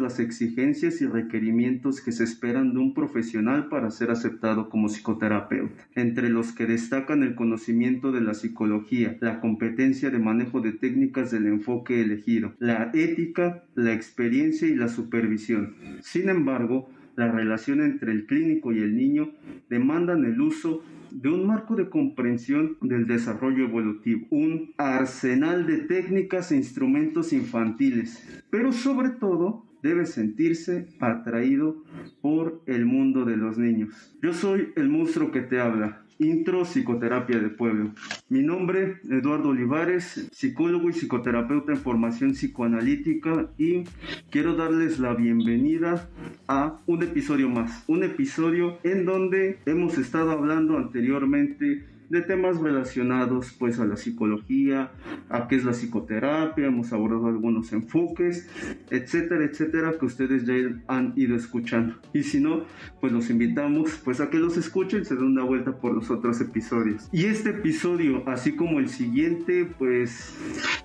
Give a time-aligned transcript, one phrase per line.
[0.00, 5.86] las exigencias y requerimientos que se esperan de un profesional para ser aceptado como psicoterapeuta,
[5.94, 11.30] entre los que destacan el conocimiento de la psicología, la competencia de manejo de técnicas
[11.30, 15.76] del enfoque elegido, la ética, la experiencia y la supervisión.
[16.00, 19.30] Sin embargo, la relación entre el clínico y el niño
[19.68, 26.50] demandan el uso de un marco de comprensión del desarrollo evolutivo, un arsenal de técnicas
[26.50, 31.84] e instrumentos infantiles, pero sobre todo debe sentirse atraído
[32.20, 34.16] por el mundo de los niños.
[34.22, 37.92] Yo soy el monstruo que te habla, Intro Psicoterapia de Pueblo.
[38.28, 43.84] Mi nombre, Eduardo Olivares, psicólogo y psicoterapeuta en formación psicoanalítica y
[44.30, 46.08] quiero darles la bienvenida
[46.48, 47.84] a un episodio más.
[47.86, 54.92] Un episodio en donde hemos estado hablando anteriormente de temas relacionados pues a la psicología,
[55.28, 58.48] a qué es la psicoterapia, hemos abordado algunos enfoques,
[58.90, 60.54] etcétera, etcétera, que ustedes ya
[60.88, 61.96] han ido escuchando.
[62.12, 62.64] Y si no,
[63.00, 66.40] pues los invitamos pues a que los escuchen, se den una vuelta por los otros
[66.40, 67.08] episodios.
[67.12, 70.34] Y este episodio, así como el siguiente, pues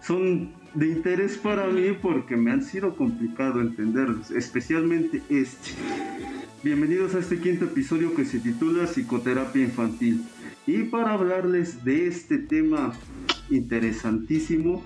[0.02, 5.72] son de interés para mí porque me han sido complicado entenderlos, especialmente este.
[6.62, 10.25] Bienvenidos a este quinto episodio que se titula Psicoterapia Infantil.
[10.70, 12.94] Y para hablarles de este tema
[13.50, 14.84] interesantísimo,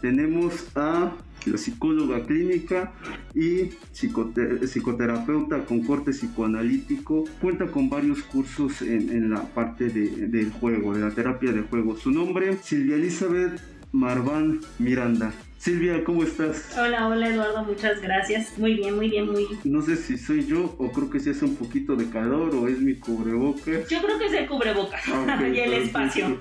[0.00, 1.12] tenemos a
[1.44, 2.92] la psicóloga clínica
[3.34, 7.24] y psicoterapeuta con corte psicoanalítico.
[7.40, 11.96] Cuenta con varios cursos en, la parte del juego, de la terapia de juego.
[11.96, 15.32] Su nombre, Silvia Elizabeth Marván Miranda.
[15.58, 16.78] Silvia, ¿cómo estás?
[16.78, 18.56] Hola, hola Eduardo, muchas gracias.
[18.58, 19.60] Muy bien, muy bien, muy bien.
[19.64, 22.68] No sé si soy yo o creo que si hace un poquito de calor o
[22.68, 23.88] es mi cubrebocas.
[23.88, 26.38] Yo creo que es el cubrebocas ah, y el espacio.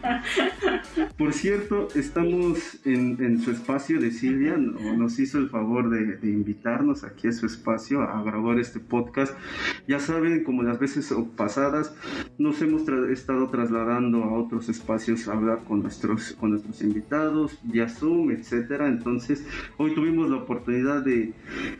[1.17, 7.27] Por cierto, estamos en, su espacio de Silvia, nos hizo el favor de, invitarnos aquí
[7.27, 9.33] a su espacio a grabar este podcast.
[9.87, 11.91] Ya saben, como las veces pasadas,
[12.37, 17.89] nos hemos estado trasladando a otros espacios a hablar con nuestros, con nuestros invitados, vía
[17.89, 18.87] Zoom, etcétera.
[18.87, 19.06] Entonces,
[19.77, 21.33] hoy tuvimos la oportunidad de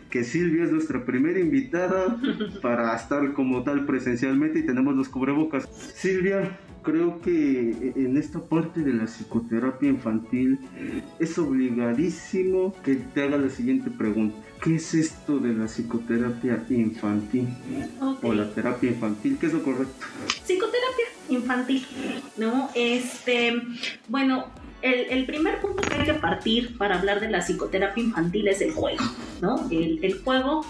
[0.09, 2.17] que Silvia es nuestra primera invitada
[2.61, 5.67] para estar como tal presencialmente y tenemos los cubrebocas.
[5.95, 10.59] Silvia, creo que en esta parte de la psicoterapia infantil
[11.19, 14.37] es obligadísimo que te haga la siguiente pregunta.
[14.63, 17.47] ¿Qué es esto de la psicoterapia infantil?
[18.23, 20.05] O la terapia infantil, ¿qué es lo correcto?
[20.45, 21.85] Psicoterapia infantil,
[22.37, 22.69] ¿no?
[22.73, 23.61] Este,
[24.07, 24.45] bueno,
[24.81, 28.71] el, primer punto que hay que partir para hablar de la psicoterapia infantil es el
[28.71, 29.03] juego,
[29.41, 29.67] ¿no?
[29.71, 30.65] El, juego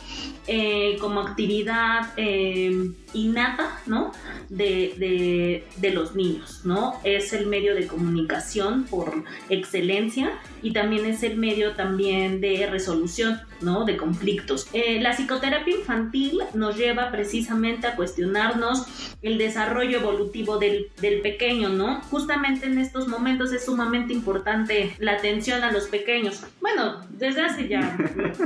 [0.47, 4.11] eh, como actividad eh, innata, ¿no?
[4.49, 5.63] De,
[5.93, 6.99] los niños, ¿no?
[7.03, 13.39] Es el medio de comunicación por excelencia y también es el medio también de resolución,
[13.61, 13.85] ¿no?
[13.85, 14.67] De conflictos.
[14.73, 18.85] Eh, la psicoterapia infantil nos lleva precisamente a cuestionarnos
[19.21, 22.01] el desarrollo evolutivo del, del pequeño, ¿no?
[22.01, 26.43] Justamente en estos momentos es sumamente importante la atención a los pequeños.
[26.61, 27.97] Bueno, desde hace ya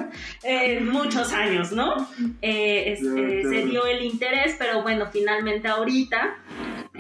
[0.44, 2.08] eh, muchos años, ¿no?
[2.42, 6.38] Eh, se dio el interés pero bueno, finalmente ahorita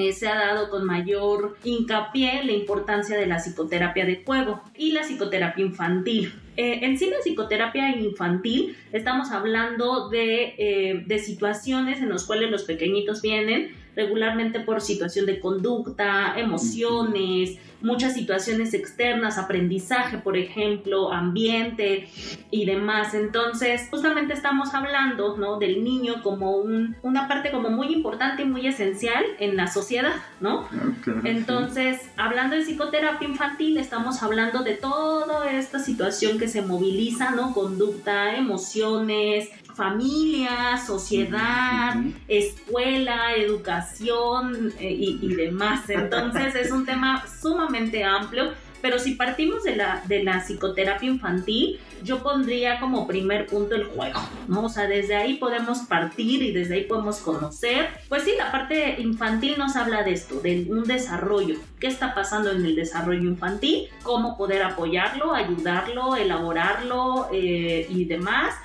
[0.01, 4.91] eh, se ha dado con mayor hincapié la importancia de la psicoterapia de juego y
[4.91, 6.33] la psicoterapia infantil.
[6.57, 12.51] Eh, en sí, la psicoterapia infantil estamos hablando de, eh, de situaciones en las cuales
[12.51, 21.11] los pequeñitos vienen regularmente por situación de conducta, emociones, muchas situaciones externas, aprendizaje, por ejemplo,
[21.11, 22.07] ambiente
[22.49, 23.13] y demás.
[23.13, 25.57] Entonces, justamente estamos hablando, ¿no?
[25.57, 30.13] Del niño como un, una parte como muy importante y muy esencial en la sociedad,
[30.39, 30.67] ¿no?
[30.71, 37.31] Ah, Entonces, hablando de psicoterapia infantil, estamos hablando de toda esta situación que se moviliza,
[37.31, 37.53] ¿no?
[37.53, 39.49] Conducta, emociones,
[39.81, 41.95] familia, sociedad,
[42.27, 45.89] escuela, educación eh, y, demás.
[45.89, 48.51] Entonces es un tema sumamente amplio,
[48.81, 53.85] pero si partimos de la, de la psicoterapia infantil, yo pondría como primer punto el
[53.85, 54.65] juego, ¿no?
[54.65, 57.89] O sea, desde ahí podemos partir y desde ahí podemos conocer.
[58.09, 61.57] Pues sí, la parte infantil nos habla de esto, de un desarrollo.
[61.79, 63.87] ¿Qué está pasando en el desarrollo infantil?
[64.03, 68.55] ¿Cómo poder apoyarlo, ayudarlo, elaborarlo eh, y demás?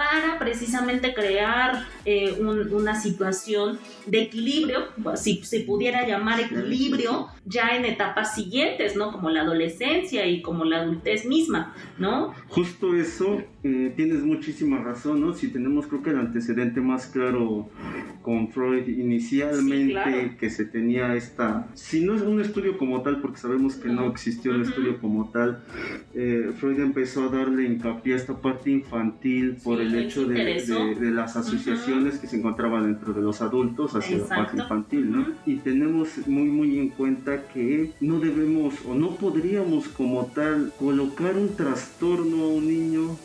[0.00, 7.84] para precisamente crear eh, una situación de equilibrio, si se pudiera llamar equilibrio, ya en
[7.84, 9.12] etapas siguientes, ¿no?
[9.12, 9.59] Como la adolescencia
[10.26, 12.34] y como la adultez misma, ¿no?
[12.48, 15.34] Justo eso eh, tienes muchísima razón, ¿no?
[15.34, 17.68] Si tenemos creo que el antecedente más claro
[18.22, 23.38] con Freud inicialmente que se tenía esta, si no es un estudio como tal, porque
[23.38, 25.62] sabemos que no, existió el estudio como tal,
[26.14, 30.62] eh, Freud empezó a darle hincapié a esta parte infantil por el hecho de,
[30.98, 35.26] de, las asociaciones que se encontraban dentro de los adultos hacia la parte infantil, ¿no?
[35.44, 41.36] Y tenemos muy muy en cuenta que no debemos o no podríamos como tal colocar
[41.36, 43.16] un trastorno a un niño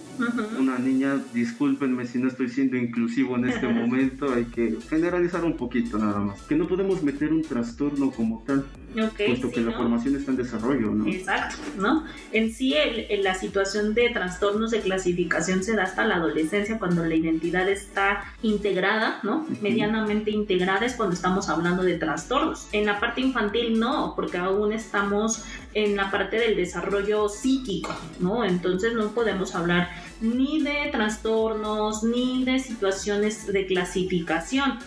[0.59, 5.57] una niña, discúlpenme si no estoy siendo inclusivo en este momento, hay que generalizar un
[5.57, 8.65] poquito nada más, que no podemos meter un trastorno como tal.
[8.95, 11.07] Puesto que la formación está en desarrollo, ¿no?
[11.07, 12.05] Exacto, ¿no?
[12.31, 17.05] En sí, el, la situación de trastornos de clasificación se da hasta la adolescencia, cuando
[17.05, 19.45] la identidad está integrada, ¿no?
[19.61, 22.67] Medianamente integrada es cuando estamos hablando de trastornos.
[22.71, 25.43] En la parte infantil no, porque aún estamos
[25.73, 28.45] en la parte del desarrollo psíquico, ¿no?
[28.45, 29.89] Entonces no podemos hablar
[30.21, 34.79] ni de trastornos, ni de situaciones de clasificación.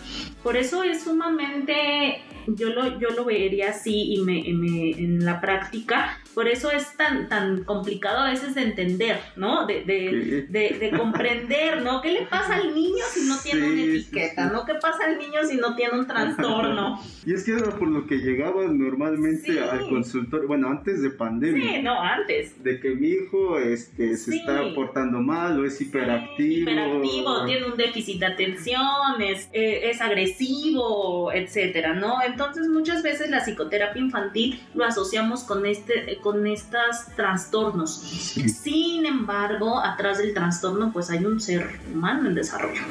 [0.43, 2.21] Por eso es sumamente
[2.55, 7.27] yo lo, yo lo vería así y me, en la práctica, por eso es tan,
[7.27, 9.65] tan complicado a veces de entender, ¿no?
[9.65, 12.01] De, de, comprender, ¿no?
[12.01, 14.65] ¿Qué le pasa al niño si no tiene una etiqueta, ¿no?
[14.65, 16.99] ¿Qué pasa al niño si no tiene un trastorno?
[17.25, 21.71] y es que era por lo que llegaban normalmente al consultorio, bueno, antes de pandemia.
[21.77, 22.61] Sí, no, antes.
[22.63, 26.61] De que mi hijo este, se está portando mal o es hiperactivo.
[26.61, 32.21] hiperactivo, tiene un déficit de atención, es, eh, es agresivo, etcétera, ¿no?
[32.21, 37.91] Entonces muchas veces la psicoterapia infantil lo asociamos con, este, con estos trastornos.
[37.91, 42.81] Sin embargo, atrás del trastorno pues hay un ser humano en desarrollo,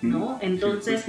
[0.00, 0.38] ¿no?
[0.40, 1.04] Entonces,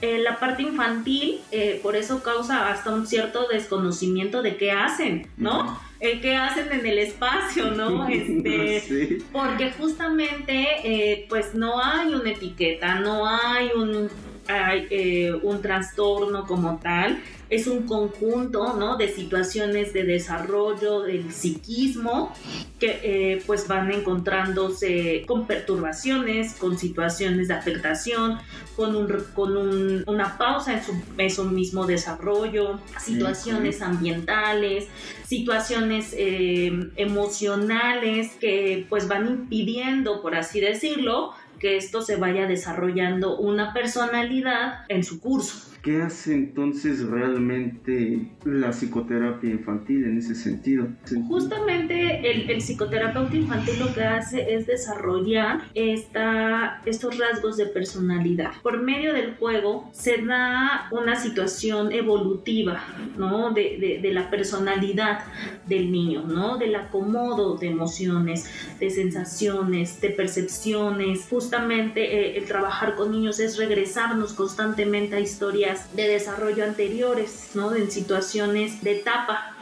[0.00, 5.26] eh, la parte infantil eh, por eso causa hasta un cierto desconocimiento de qué hacen,
[5.36, 5.78] ¿no?
[6.00, 8.08] El qué hacen en el espacio, ¿no?
[8.10, 14.08] Este, Porque justamente, eh, pues no hay una etiqueta, no hay un
[14.50, 18.96] hay eh, un trastorno como tal, es un conjunto ¿no?
[18.96, 22.32] de situaciones de desarrollo del psiquismo
[22.78, 28.38] que eh, pues van encontrándose con perturbaciones, con situaciones de afectación,
[28.76, 30.80] con, un, con un, una pausa
[31.18, 34.86] en su, mismo desarrollo, situaciones ambientales,
[35.26, 43.38] situaciones eh, emocionales que pues van impidiendo, por así decirlo, que esto se vaya desarrollando
[43.38, 45.69] una personalidad en su curso.
[45.82, 50.88] ¿Qué hace entonces realmente la psicoterapia infantil en ese sentido?
[51.26, 58.50] Justamente el, psicoterapeuta infantil lo que hace es desarrollar esta, estos rasgos de personalidad.
[58.62, 62.84] Por medio del juego se da una situación evolutiva,
[63.16, 63.52] ¿no?
[63.52, 65.20] De, de, la personalidad
[65.66, 66.58] del niño, ¿no?
[66.58, 71.26] Del acomodo de emociones, de sensaciones, de percepciones.
[71.30, 77.74] Justamente eh, el trabajar con niños es regresarnos constantemente a historias de desarrollo anteriores, ¿no?
[77.74, 79.54] En situaciones de etapa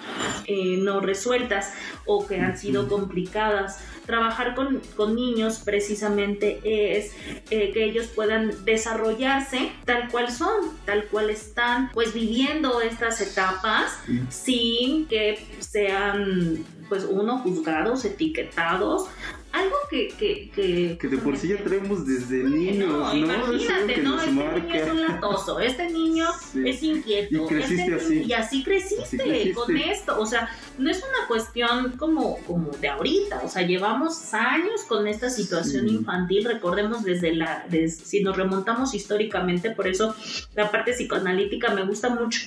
[0.46, 1.72] eh, no resueltas
[2.06, 3.80] o que han sido complicadas.
[4.06, 7.12] Trabajar con, con niños precisamente es
[7.50, 13.92] eh, que ellos puedan desarrollarse tal cual son, tal cual están, pues viviendo estas etapas
[14.30, 19.08] sin que sean pues uno juzgados, etiquetados
[19.52, 23.14] algo que, que, que, que de por sí ya traemos desde niños, ¿no?
[23.14, 24.20] Imagínate, ¿no?
[24.20, 26.26] Este niño es un latoso, este niño
[26.64, 27.44] es inquieto.
[27.44, 28.22] Y creciste este así.
[28.24, 30.20] Y así creciste, con esto.
[30.20, 33.42] O sea, no es una cuestión como, como de ahorita.
[33.44, 36.44] O sea, llevamos años con esta situación infantil.
[36.44, 37.66] Recordemos desde la.
[37.88, 40.14] si nos remontamos históricamente, por eso
[40.54, 42.40] la parte psicoanalítica me gusta mucho.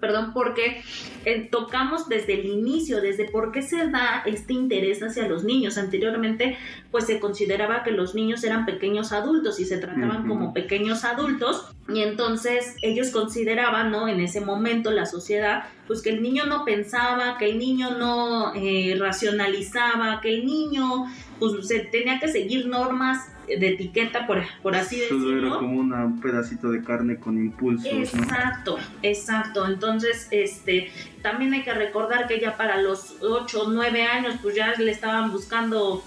[0.00, 0.82] Perdón, porque
[1.24, 5.78] eh, tocamos desde el inicio, desde por qué se da este interés hacia los niños.
[5.78, 6.58] Anteriormente
[6.90, 11.66] pues se consideraba que los niños eran pequeños adultos y se trataban como pequeños adultos
[11.88, 14.08] y entonces ellos consideraban, ¿no?
[14.08, 18.54] En ese momento la sociedad, pues que el niño no pensaba, que el niño no
[18.54, 21.04] eh, racionalizaba, que el niño
[21.38, 25.20] pues se tenía que seguir normas de etiqueta, por, por así decirlo.
[25.20, 27.92] Solo era como un pedacito de carne con impulsos.
[27.92, 29.66] Exacto, exacto.
[29.66, 30.90] Entonces, este,
[31.22, 34.90] también hay que recordar que ya para los 8 o 9 años, pues ya le
[34.90, 36.02] estaban buscando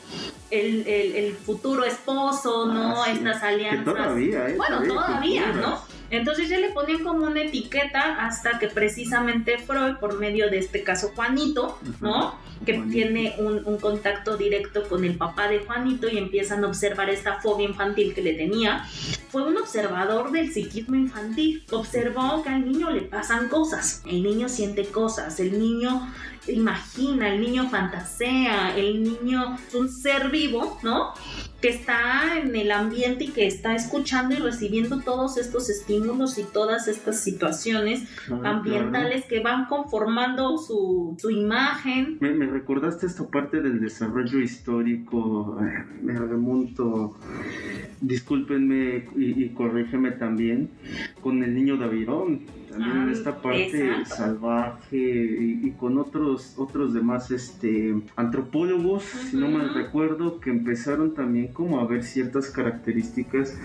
[0.49, 3.03] el, el, futuro esposo, ¿no?
[3.03, 3.85] Ah, Estas alianzas.
[3.85, 4.55] todavía, ¿eh?
[4.57, 5.81] Bueno, todavía, ¿no?
[6.09, 10.83] Entonces ya le ponían como una etiqueta hasta que precisamente Freud, por medio de este
[10.83, 12.35] caso Juanito, ¿no?
[12.65, 17.09] Que tiene un, un, contacto directo con el papá de Juanito y empiezan a observar
[17.09, 18.85] esta fobia infantil que le tenía,
[19.29, 21.63] fue un observador del psiquismo infantil.
[21.71, 26.07] Observó que al niño le pasan cosas, el niño siente cosas, el niño
[26.47, 31.13] imagina, el niño fantasea, el niño es un ser vivo, ¿no?
[31.61, 36.43] Que está en el ambiente y que está escuchando y recibiendo todos estos estímulos y
[36.43, 42.17] todas estas situaciones Ah, ambientales que van conformando su, su imagen.
[42.19, 47.15] Me, me recordaste esta parte del desarrollo histórico, eh, me remonto,
[48.01, 50.69] discúlpenme y, y corrígeme también,
[51.21, 54.15] con el niño Davidón, también en Ah, esta parte exacto.
[54.15, 61.13] salvaje y, y con otros, otros demás este, antropólogos, si no mal recuerdo, que empezaron
[61.13, 63.57] también como a ver ciertas características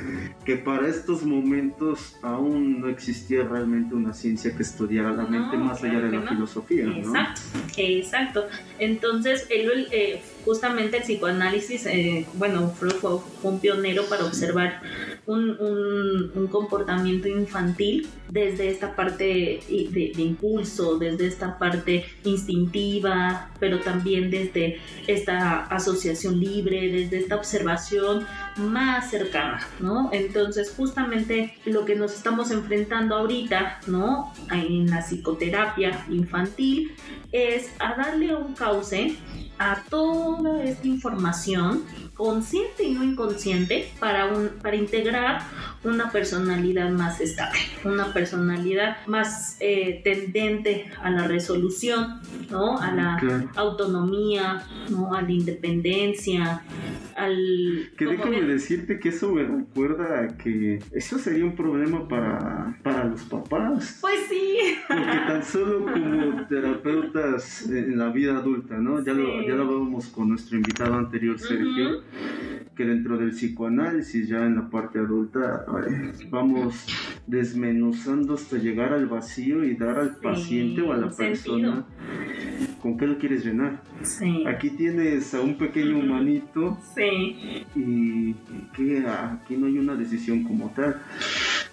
[0.45, 5.57] que para estos momentos aún no existía realmente una ciencia que estudiara la No, mente
[5.59, 6.27] más allá de la no.
[6.29, 6.97] filosofía, ¿no?
[6.97, 7.41] Exacto,
[7.77, 8.45] exacto.
[8.79, 14.81] Entonces, él, eh, justamente el psicoanálisis, eh, bueno, Freud fue, un pionero para observar
[15.27, 23.81] un, un- comportamiento infantil desde esta parte de, de impulso, desde esta parte instintiva, pero
[23.81, 30.11] también desde esta asociación libre, desde esta observación más cercana, ¿no?
[30.13, 34.33] Entonces, justamente lo que nos estamos enfrentando ahorita, ¿no?
[34.51, 36.93] En la psicoterapia infantil
[37.33, 39.17] es a darle un cauce
[39.59, 41.85] a toda esta información
[42.15, 45.43] consciente y no inconsciente para un para integrar
[45.85, 52.21] una personalidad más estable, una personalidad más eh, tendente a la resolución,
[52.51, 52.79] ¿no?
[52.79, 53.49] A la Claro.
[53.57, 55.15] autonomía, ¿no?
[55.15, 56.62] A la independencia,
[57.17, 62.79] al Que déjame decirte que eso me recuerda a que eso sería un problema para,
[62.83, 63.99] para los papás.
[64.01, 64.77] Pues sí.
[64.89, 69.03] Porque tan solo como terapeutas en la vida adulta, ¿no?
[69.05, 72.03] Ya, lo, ya lo hablábamos con nuestro invitado anterior, Sergio,
[72.77, 75.65] que dentro del psicoanálisis, ya en la parte adulta,
[76.31, 76.87] vamos
[77.26, 81.85] desmenuzando hasta llegar al vacío y dar al Sí, paciente o a la persona
[82.81, 83.81] con qué lo quieres llenar.
[84.02, 84.45] Sí.
[84.47, 87.64] Aquí tienes a un pequeño humanito Sí.
[87.76, 88.35] y
[88.75, 91.00] que aquí no hay una decisión como tal.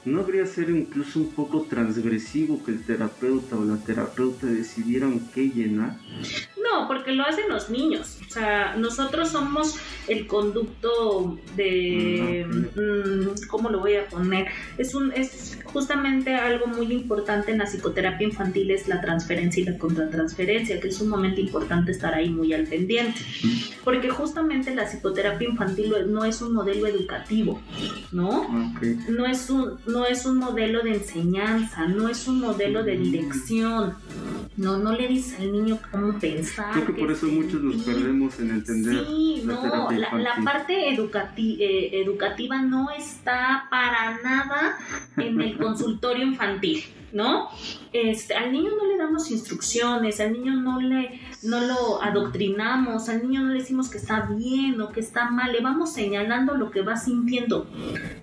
[0.05, 5.49] ¿No habría ser incluso un poco transgresivo que el terapeuta o la terapeuta decidieran qué
[5.49, 5.97] llenar?
[6.63, 8.17] No, porque lo hacen los niños.
[8.27, 9.75] O sea, nosotros somos
[10.07, 12.45] el conducto de...
[12.75, 14.47] mm, ¿Cómo lo voy a poner?
[14.77, 19.65] Es, un, es justamente algo muy importante en la psicoterapia infantil, es la transferencia y
[19.65, 23.19] la contratransferencia, que es sumamente importante estar ahí muy al pendiente.
[23.83, 27.61] Porque justamente la psicoterapia infantil no es un modelo educativo,
[28.11, 28.47] ¿no?
[29.09, 33.95] No es un no es un modelo de enseñanza, no es un modelo de dirección.
[34.57, 36.48] No, no le dices al niño cómo pensar.
[36.73, 40.89] Creo que por eso muchos nos perdemos en entender Sí, la no, terapia la, parte
[40.95, 44.77] educati- eh, educativa no está para nada
[45.17, 47.49] en el consultorio infantil, ¿no?
[47.93, 53.23] Este, al niño no le damos instrucciones, al niño no le no lo adoctrinamos, al
[53.23, 56.71] niño no le decimos que está bien o que está mal, le vamos señalando lo
[56.71, 57.67] que va sintiendo,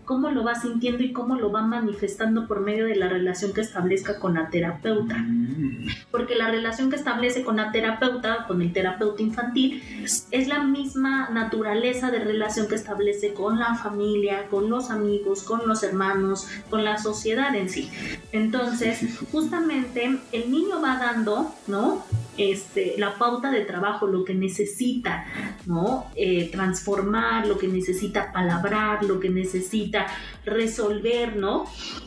[0.04, 3.60] cómo lo va sintiendo y cómo lo va manifestando por medio de la relación que
[3.60, 5.16] establezca con la terapeuta
[5.56, 9.82] Mm, porque la relación que establece con la terapeuta, con el terapeuta infantil,
[10.30, 15.66] es la misma naturaleza de relación que establece con la familia, con los amigos, con
[15.66, 17.90] los hermanos, con la sociedad en sí.
[18.32, 22.04] Entonces, justamente el niño va dando, ¿no?
[22.38, 25.26] Este, la pauta de trabajo, lo que necesita,
[25.66, 26.06] ¿no?
[26.14, 30.06] Eh, transformar, lo que necesita palabrar, lo que necesita
[30.44, 31.66] resolver, ¿no?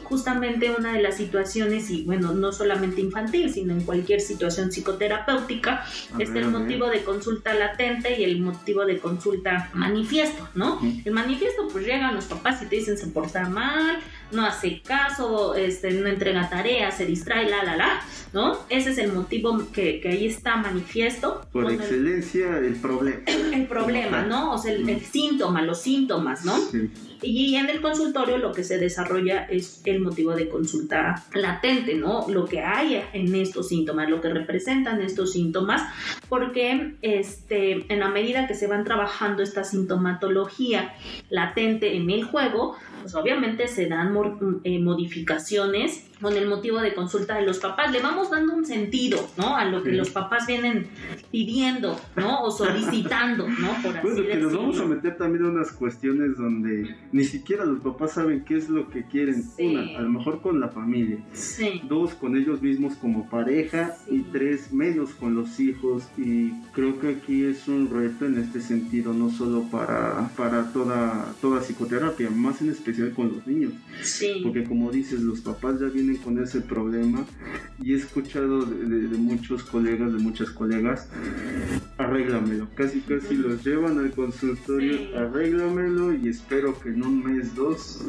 [0.10, 5.86] Justamente una de las situaciones, y bueno, no solamente infantil, sino en cualquier situación psicoterapéutica,
[6.18, 10.80] ver, el motivo de consulta latente y el motivo de consulta manifiesto, ¿no?
[11.06, 14.00] El manifiesto, pues llegan los papás y te dicen se porta mal,
[14.32, 18.02] no hace caso, este, no entrega tareas, se distrae, la, la, la,
[18.34, 18.58] ¿no?
[18.70, 21.42] Ese es el motivo que, que ahí está manifiesto.
[21.52, 23.22] Por el, excelencia, el problema.
[23.26, 24.54] el problema, ¿no?
[24.54, 26.58] O sea, el, el síntoma, los síntomas, ¿no?
[26.58, 26.90] Sí.
[27.22, 32.28] Y en el consultorio lo que se desarrolla es el motivo de consulta latente, ¿no?
[32.30, 35.82] Lo que hay en estos síntomas, lo que representan estos síntomas,
[36.30, 40.94] porque este, en la medida que se van trabajando esta sintomatología
[41.30, 44.16] latente en el juego, pues obviamente se dan
[44.64, 47.92] eh, modificaciones con el motivo de consulta de los papás.
[47.92, 49.56] Le vamos dando un sentido, ¿no?
[49.56, 49.96] A lo que Sí.
[49.96, 50.88] los papás vienen
[51.32, 52.44] pidiendo, ¿no?
[52.44, 53.70] O solicitando, ¿no?
[53.84, 57.66] Por así Bueno, que nos vamos a meter también en unas cuestiones donde ni siquiera
[57.66, 59.44] los papás saben qué es lo que quieren.
[59.44, 59.68] Sí.
[59.76, 61.18] Una, a lo mejor con la familia.
[61.34, 61.82] Sí.
[61.88, 63.96] Dos, con ellos mismos como pareja.
[64.08, 64.16] Sí.
[64.18, 66.04] Y tres, menos con los hijos.
[66.18, 71.34] Y creo que aquí es un reto en este sentido, no solo para, para toda,
[71.42, 73.74] toda psicoterapia, más en especial con los niños.
[74.02, 74.42] Sí.
[74.44, 77.26] Porque como dices, los papás ya vienen vienen con ese problema
[77.82, 81.10] y he escuchado de, muchos colegas, de muchas colegas,
[81.98, 82.68] arréglamelo.
[82.76, 88.06] Casi casi los llevan al consultorio, arréglamelo y espero que en un mes, dos,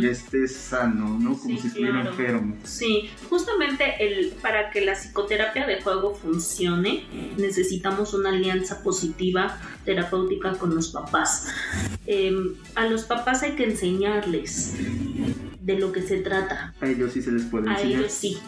[0.00, 1.36] ya estés sano, ¿no?
[1.36, 2.56] Como si estuviera enfermo.
[2.64, 7.04] Sí, justamente el, para que la psicoterapia de juego funcione,
[7.36, 11.48] necesitamos una alianza positiva terapéutica con los papás.
[12.06, 14.74] Em, a los papás hay que enseñarles
[15.70, 16.74] de lo que se trata.
[16.80, 17.96] A ellos sí se les puede enseñar.
[17.96, 18.38] A ellos sí.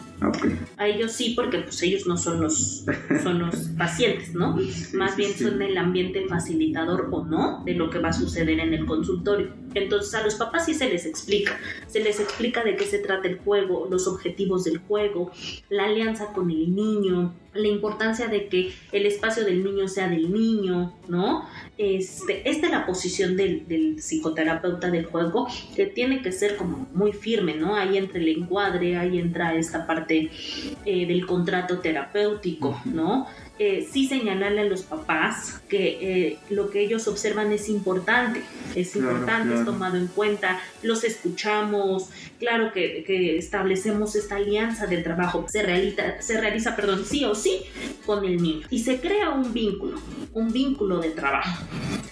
[0.77, 2.85] A ellos sí, porque pues ellos no son los,
[3.21, 4.57] son los pacientes, ¿no?
[4.93, 8.73] Más bien son el ambiente facilitador o no de lo que va a suceder en
[8.73, 9.53] el consultorio.
[9.73, 13.27] Entonces a los papás sí se les explica, se les explica de qué se trata
[13.27, 15.31] el juego, los objetivos del juego,
[15.69, 20.31] la alianza con el niño, la importancia de que el espacio del niño sea del
[20.33, 21.47] niño, ¿no?
[21.77, 23.63] Este, esta es la posición del,
[23.99, 27.75] psicoterapeuta del juego, que tiene que ser como muy firme, ¿no?
[27.75, 33.27] Ahí entra el encuadre, ahí entra esta parte eh, del contrato terapéutico, ¿no?
[33.59, 38.41] Eh, sí señalarle a los papás que eh, lo que ellos observan es importante,
[38.75, 42.09] es importante, es tomado en cuenta, los escuchamos,
[42.43, 47.33] claro que, que, establecemos esta alianza del trabajo, se realiza, se realiza, perdón, sí o
[47.35, 47.61] sí
[48.05, 48.67] con el niño.
[48.69, 49.99] Y se crea un vínculo,
[50.33, 51.65] un vínculo de trabajo.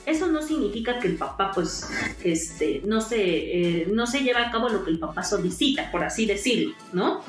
[0.05, 1.87] Eso no significa que el papá pues
[2.23, 6.03] este, no, se, eh, no se lleva a cabo lo que el papá solicita, por
[6.03, 7.21] así decirlo, ¿no?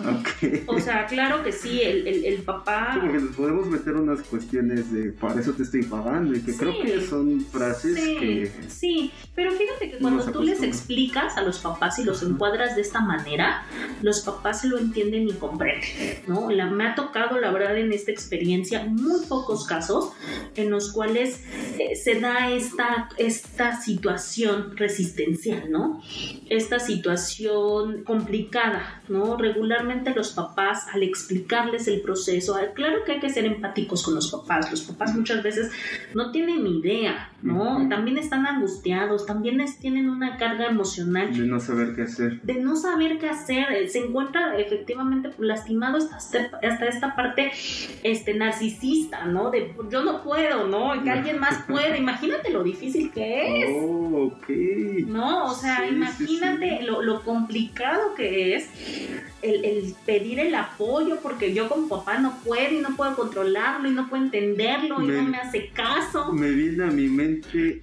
[0.67, 2.99] O sea, claro que sí, el, el, el papá...
[3.01, 6.81] porque nos podemos meter unas cuestiones de para eso te estoy pagando y que creo
[6.83, 8.51] que son frases que...
[8.69, 12.83] Sí, pero fíjate que cuando tú les explicas a los papás y los encuadras de
[12.93, 13.63] esta manera,
[14.03, 16.51] los papás lo entienden y comprenden, ¿no?
[16.51, 20.13] La, me ha tocado, la verdad, en esta experiencia, muy pocos casos
[20.57, 21.43] en los cuales
[21.79, 26.03] eh, se da esta, esta situación resistencial, ¿no?
[26.51, 29.39] Esta situación complicada, ¿no?
[29.39, 34.31] Regularmente los papás, al explicarles el proceso, claro que hay que ser empáticos con los
[34.31, 35.71] papás, los papás muchas veces
[36.15, 37.89] no tienen idea, ¿no?
[37.89, 41.33] También están angustiados, también tienen una carga emocional.
[41.33, 42.43] De no saber qué hacer.
[42.43, 47.53] De no saber qué hacer, eh, se encuentra efectivamente lastimado hasta, hasta esta parte
[48.03, 49.51] este, narcisista, ¿no?
[49.51, 51.03] De yo no puedo, ¿no?
[51.03, 53.77] Que alguien más puede, imagínate lo difícil que es.
[53.77, 54.49] Oh, ok.
[55.07, 58.69] No, o sea, imagínate Lo, lo, complicado que es
[59.43, 63.89] el, el, pedir el apoyo, porque yo como papá no puedo y no puedo controlarlo
[63.89, 66.33] y no puedo entenderlo y no me hace caso.
[66.33, 67.83] Me viene a mi mente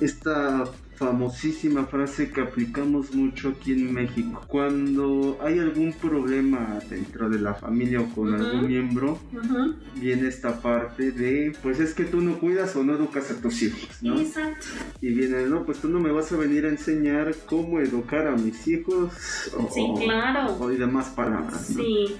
[0.00, 0.64] esta
[1.00, 4.44] famosísima frase que aplicamos mucho aquí en México.
[4.46, 9.18] Cuando hay algún problema dentro de la familia o con algún miembro,
[9.94, 13.62] viene esta parte de, pues es que tú no cuidas o no educas a tus
[13.62, 14.20] hijos, ¿no?
[14.20, 14.66] Exacto.
[15.00, 18.36] Y viene, no, pues tú no me vas a venir a enseñar cómo educar a
[18.36, 19.50] mis hijos.
[19.56, 20.54] O, sí, claro.
[20.60, 21.72] O, y demás palabras.
[21.74, 22.14] Sí.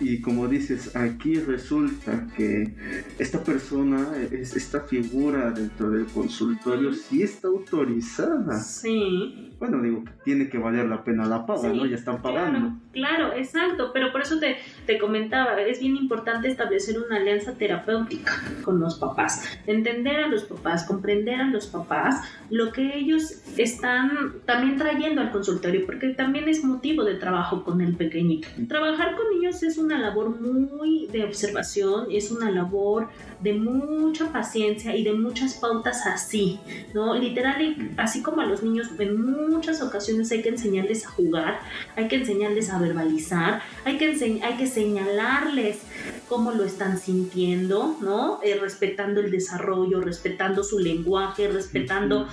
[0.00, 2.74] Y como dices, aquí resulta que
[3.18, 8.58] esta persona, esta figura dentro del consultorio, sí está autorizada.
[8.60, 9.52] Sí.
[9.58, 11.84] Bueno, digo, tiene que valer la pena la paga, ¿no?
[11.84, 12.78] Ya están pagando.
[12.92, 13.90] Claro, exacto.
[13.92, 14.56] Pero por eso te,
[14.86, 18.32] te comentaba, es bien importante establecer una alianza terapéutica
[18.62, 19.42] con los papás.
[19.66, 25.32] Entender a los papás, comprender a los papás lo que ellos están también trayendo al
[25.32, 28.48] consultorio, porque también es motivo de trabajo con el pequeñito.
[28.68, 33.08] Trabajar con niños es un una labor muy de observación, es una labor
[33.40, 36.60] de mucha paciencia y de muchas pautas así,
[36.92, 37.14] ¿no?
[37.14, 41.60] Literal, así como a los niños en muchas ocasiones hay que enseñarles a jugar,
[41.96, 44.08] hay que enseñarles a verbalizar, hay que,
[44.44, 45.78] hay que señalarles
[46.28, 48.40] cómo lo están sintiendo, ¿no?
[48.42, 52.28] Eh, respetando el desarrollo, respetando su lenguaje, respetando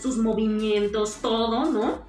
[0.00, 2.02] sus movimientos, todo, ¿no?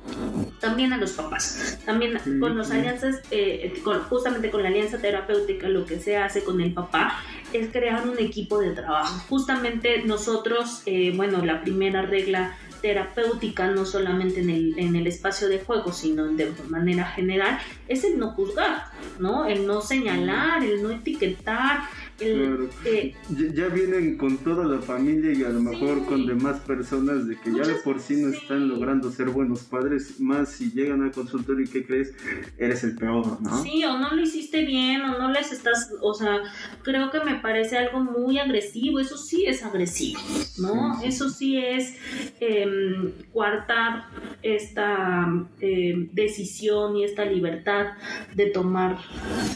[0.60, 3.73] También a los papás, también con los alianzas, eh,
[4.10, 7.19] justamente con la alianza terapéutica, lo que se hace con el papá
[7.52, 9.19] es crear un equipo de trabajo.
[9.30, 15.48] Justamente nosotros, eh, bueno, la primera regla terapéutica, no solamente en el, en el espacio
[15.48, 18.88] de juego, sino de manera general, es el no juzgar,
[19.19, 19.46] ¿no?
[19.46, 21.80] El no señalar, el no etiquetar,
[22.19, 23.15] eh,
[23.54, 27.52] ya vienen con toda la familia y a lo mejor con demás personas de que
[27.54, 31.65] ya de por sí no están logrando ser buenos padres, más si llegan al consultorio
[31.65, 32.13] y ¿qué crees?
[32.58, 33.63] Eres el peor, ¿no?
[33.63, 36.41] Sí, o no lo hiciste bien, o no les estás, o sea,
[36.84, 40.19] creo que me parece algo muy agresivo, eso sí es agresivo,
[40.60, 41.02] ¿no?
[41.04, 41.95] Eso sí es
[42.39, 44.06] eh, coartar
[44.44, 45.28] esta
[45.60, 47.94] eh, decisión y esta libertad
[48.36, 48.98] de tomar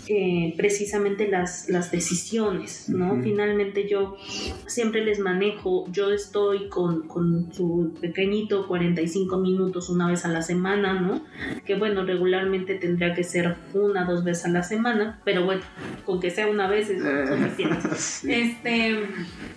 [0.07, 3.21] eh, precisamente las, las decisiones, ¿no?
[3.21, 4.17] Finalmente yo
[4.65, 10.41] siempre les manejo, yo estoy con, con su pequeñito 45 minutos una vez a la
[10.41, 11.23] semana, ¿no?
[11.65, 15.61] Que bueno, regularmente tendría que ser una, dos veces a la semana, pero bueno,
[16.05, 17.87] con que sea una vez es suficiente.
[18.27, 19.05] Este,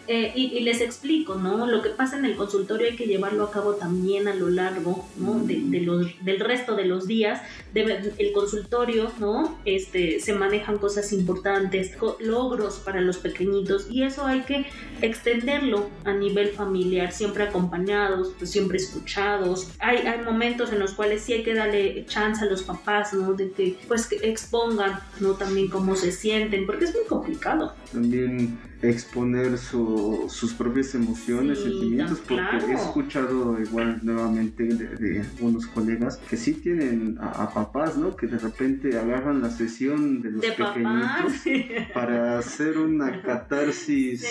[0.06, 1.66] eh, y, les explico, ¿no?
[1.66, 5.06] Lo que pasa en el consultorio hay que llevarlo a cabo también a lo largo,
[5.20, 5.38] ¿no?
[5.40, 7.40] De, los, del resto de los días.
[7.74, 9.58] el consultorio, ¿no?
[9.64, 14.66] Este, se manejan cosas importantes, logros para los pequeñitos y eso hay que
[15.02, 19.70] extenderlo a nivel familiar, siempre acompañados, pues, siempre escuchados.
[19.78, 23.34] Hay, hay momentos en los cuales sí hay que darle chance a los papás, ¿no?
[23.34, 25.34] De que pues que expongan, ¿no?
[25.34, 27.74] También cómo se sienten, porque es muy complicado.
[27.92, 36.16] También exponer su, sus propias emociones, sentimientos, porque he escuchado igual nuevamente de, algunos colegas
[36.28, 38.16] que sí tienen a, papás, ¿no?
[38.16, 44.24] Que de repente agarran la sesión de los pequeñitos para hacer una catarsis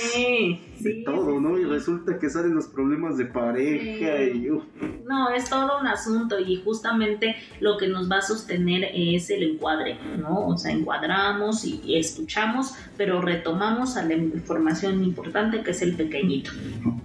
[0.80, 1.60] de todo, ¿no?
[1.60, 4.50] Y resulta que salen los problemas de pareja y...
[5.06, 9.44] No, es todo un asunto y justamente lo que nos va a sostener es el
[9.44, 10.48] encuadre, ¿no?
[10.48, 16.52] O sea, encuadramos y escuchamos, pero retomamos a la información importante que es el pequeñito,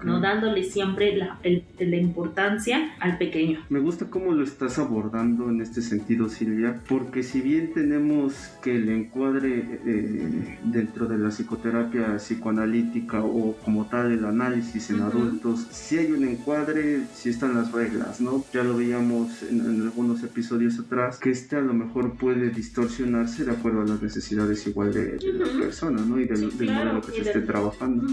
[0.03, 0.21] ¿no?
[0.21, 3.61] Dándole siempre la, la, importancia al pequeño.
[3.69, 8.77] Me gusta cómo lo estás abordando en este sentido, Silvia, porque si bien tenemos que
[8.77, 15.67] el encuadre eh, dentro de la psicoterapia psicoanalítica o como tal el análisis en adultos,
[15.71, 18.45] si hay un encuadre, si están las reglas, ¿no?
[18.53, 23.53] Ya lo veíamos en, algunos episodios atrás, que este a lo mejor puede distorsionarse de
[23.53, 26.21] acuerdo a las necesidades igual de, la persona, ¿no?
[26.21, 28.07] Y del, modelo que se esté trabajando.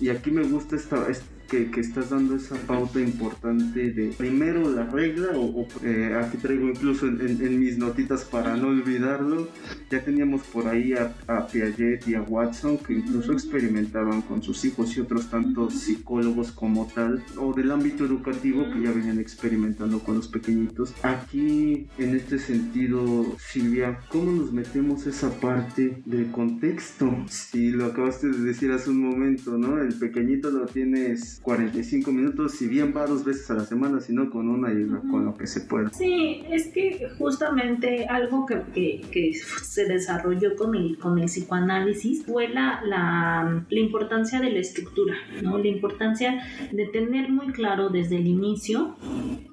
[0.00, 1.08] Y aquí me gusta esta,
[1.48, 6.68] que, que, estás dando esa pauta importante de primero la regla, o, eh, aquí traigo
[6.68, 9.48] incluso en, mis notitas para no olvidarlo,
[9.90, 11.14] ya teníamos por ahí a,
[11.46, 16.86] Piaget y a Watson que incluso experimentaban con sus hijos y otros tantos psicólogos como
[16.94, 20.94] tal, o del ámbito educativo que ya venían experimentando con los pequeñitos.
[21.02, 27.24] Aquí, en este sentido, Silvia, ¿cómo nos metemos esa parte del contexto?
[27.28, 29.80] Si lo acabaste de decir hace un momento, ¿no?
[29.80, 34.30] El pequeñito lo tienes 45 minutos, si bien va dos veces a la semana, sino
[34.30, 35.90] con una y con lo que se pueda.
[35.90, 42.48] Sí, es que justamente algo que, que, se desarrolló con el, con el psicoanálisis fue
[42.48, 45.58] la, la, la, importancia de la estructura, ¿no?
[45.58, 46.42] La importancia
[46.72, 48.96] de tener muy claro desde el inicio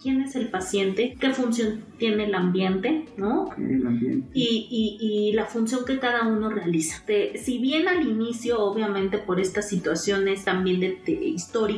[0.02, 3.50] quién es el paciente, qué función tiene el ambiente, ¿no?
[3.58, 4.28] El ambiente.
[4.34, 7.04] Y, y, y, la función que cada uno realiza.
[7.36, 11.71] si bien al inicio, obviamente por estas situaciones también de, de historia,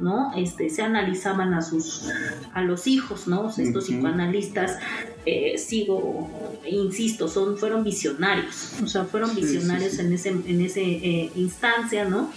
[0.00, 0.32] ¿no?
[0.36, 2.08] Este, se analizaban a sus,
[2.52, 3.48] a los hijos, ¿no?
[3.48, 4.78] estos psicoanalistas,
[5.24, 6.30] eh, sigo,
[6.68, 12.30] insisto, son, fueron visionarios, o sea, fueron visionarios en ese, en ese eh, instancia, ¿no?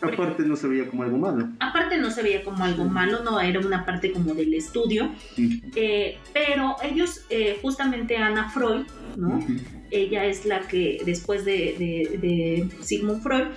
[0.00, 1.48] Aparte no se veía como algo malo.
[1.60, 5.10] Aparte no se veía como algo malo, no, era una parte como del estudio.
[5.36, 7.26] Eh, pero ellos,
[7.60, 9.44] justamente Ana Freud, ¿no?
[9.90, 13.48] ella es la que después de, Sigmund Freud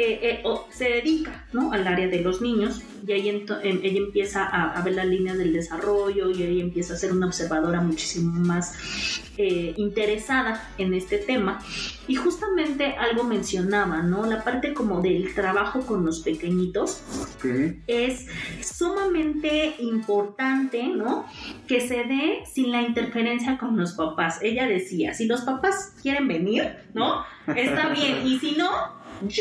[0.00, 1.72] eh, eh, se dedica ¿no?
[1.72, 5.52] al área de los niños y ahí em, ella empieza a, ver las líneas del
[5.52, 11.58] desarrollo y ahí empieza a ser una observadora muchísimo más eh, interesada en este tema
[12.06, 14.24] y justamente algo mencionaba, ¿no?
[14.24, 17.02] La parte como del trabajo con los pequeñitos
[17.88, 18.26] es
[18.62, 21.26] sumamente importante, ¿no?
[21.66, 24.38] Que se dé sin la interferencia con los papás.
[24.42, 27.24] Ella decía, si los papás quieren venir, ¿no?
[27.56, 28.26] Está bien.
[28.26, 28.97] Y si no,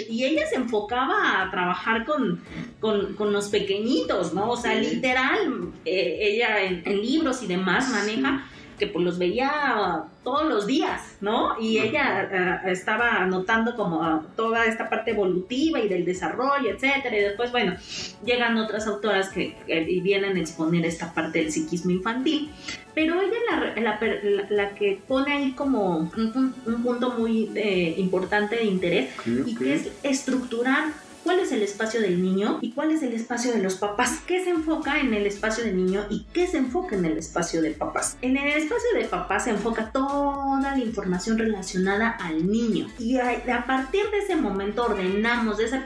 [0.10, 2.42] y ella se enfocaba a trabajar con,
[2.80, 4.52] con, los pequeñitos, ¿no?
[4.52, 8.46] O sea, literal, eh, ella en, en, libros y demás maneja
[8.78, 11.56] que pues los veía todos los días, ¿no?
[11.58, 17.22] Y ella eh, estaba anotando como toda esta parte evolutiva y del desarrollo, etcétera, y
[17.22, 17.76] después, bueno,
[18.26, 19.56] llegan otras autoras que,
[20.04, 22.52] vienen a exponer esta parte del psiquismo infantil,
[22.94, 23.38] pero ella
[23.74, 29.10] es la, la, que pone ahí como un, punto muy eh, importante de interés
[29.46, 33.52] y que es estructurar cuál es el espacio del niño y cuál es el espacio
[33.52, 34.22] de los papás.
[34.26, 37.62] ¿Qué se enfoca en el espacio del niño y qué se enfoca en el espacio
[37.62, 38.18] de papás?
[38.22, 43.66] En el espacio de papás se enfoca toda la información relacionada al niño y a,
[43.68, 45.84] partir de ese momento ordenamos, de ese,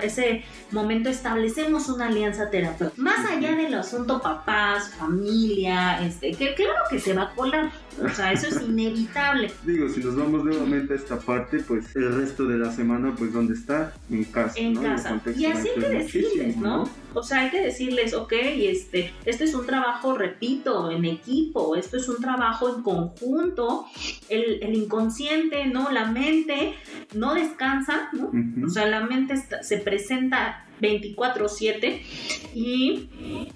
[0.00, 3.02] ese momento establecemos una alianza terapéutica.
[3.02, 7.70] Más allá del asunto papás, familia, este, que claro que se va a colar
[8.04, 9.50] o sea, eso es inevitable.
[9.64, 13.32] Digo, si nos vamos nuevamente a esta parte, pues el resto de la semana, pues
[13.32, 13.92] ¿dónde está?
[14.10, 14.54] En casa.
[14.56, 14.77] En.
[14.82, 15.20] Casa.
[15.36, 16.88] Y así hay que decirles, ¿no?
[17.14, 21.96] O sea, hay que decirles, ok, este, este es un trabajo, repito, en equipo, esto
[21.96, 23.86] es un trabajo en conjunto,
[24.28, 25.90] el, el inconsciente, ¿no?
[25.90, 26.74] La mente
[27.14, 28.30] no descansa, ¿no?
[28.66, 32.00] O sea, la mente se presenta 24/7
[32.54, 33.08] y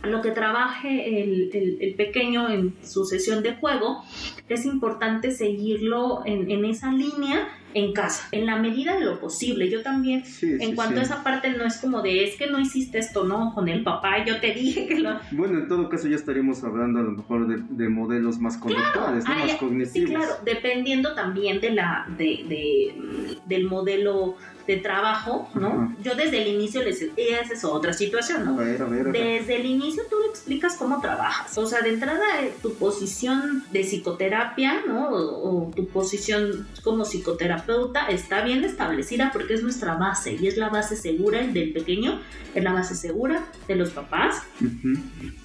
[0.04, 4.02] lo que trabaje el, el, pequeño en su sesión de juego
[4.48, 9.70] es importante seguirlo en, en, esa línea en casa, en la medida de lo posible.
[9.70, 12.98] Yo también, en cuanto a esa parte, no es como de, es que no hiciste
[12.98, 15.18] esto, no, con el papá, yo te dije que lo...
[15.30, 19.54] Bueno, en todo caso ya estaríamos hablando a lo mejor de, modelos más conductuales, más
[19.54, 19.92] cognitivos.
[19.92, 25.94] Sí, claro, dependiendo también de la, de, de, del modelo de trabajo, ¿no?
[26.03, 28.57] Yo desde el inicio les esa es otra situación, ¿no?
[28.57, 31.57] Desde el inicio tú le explicas cómo trabajas.
[31.59, 35.09] O sea, de entrada eh, tu posición de psicoterapia, ¿no?
[35.11, 40.68] O, tu posición como psicoterapeuta está bien establecida porque es nuestra base y es la
[40.68, 42.20] base segura del pequeño,
[42.55, 44.42] es la base segura de los papás.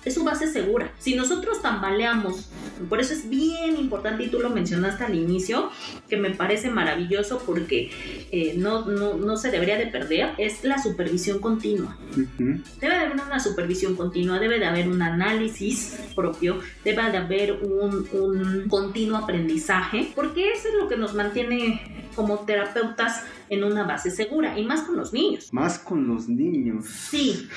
[0.06, 0.92] Es su base segura.
[1.00, 2.50] Si nosotros tambaleamos,
[2.90, 5.70] por eso es bien importante y tú lo mencionaste al inicio,
[6.08, 7.92] que me parece maravilloso porque
[8.32, 9.07] eh, no no,
[9.38, 11.98] se debería de perder es la supervisión continua.
[12.16, 17.54] Debe de haber una supervisión continua, debe de haber un análisis propio, debe de haber
[17.54, 23.84] un, un continuo aprendizaje, porque eso es lo que nos mantiene como terapeutas en una
[23.84, 25.54] base segura y más con los niños.
[25.54, 26.86] Más con los niños.
[26.86, 27.48] Sí.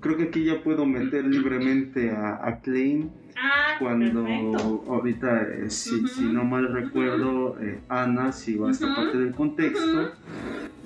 [0.00, 6.00] Creo que aquí ya puedo meter libremente a, a Klein Ah, cuando ahorita, eh, si,
[6.20, 10.12] no mal recuerdo, eh, Ana si va a esta parte del contexto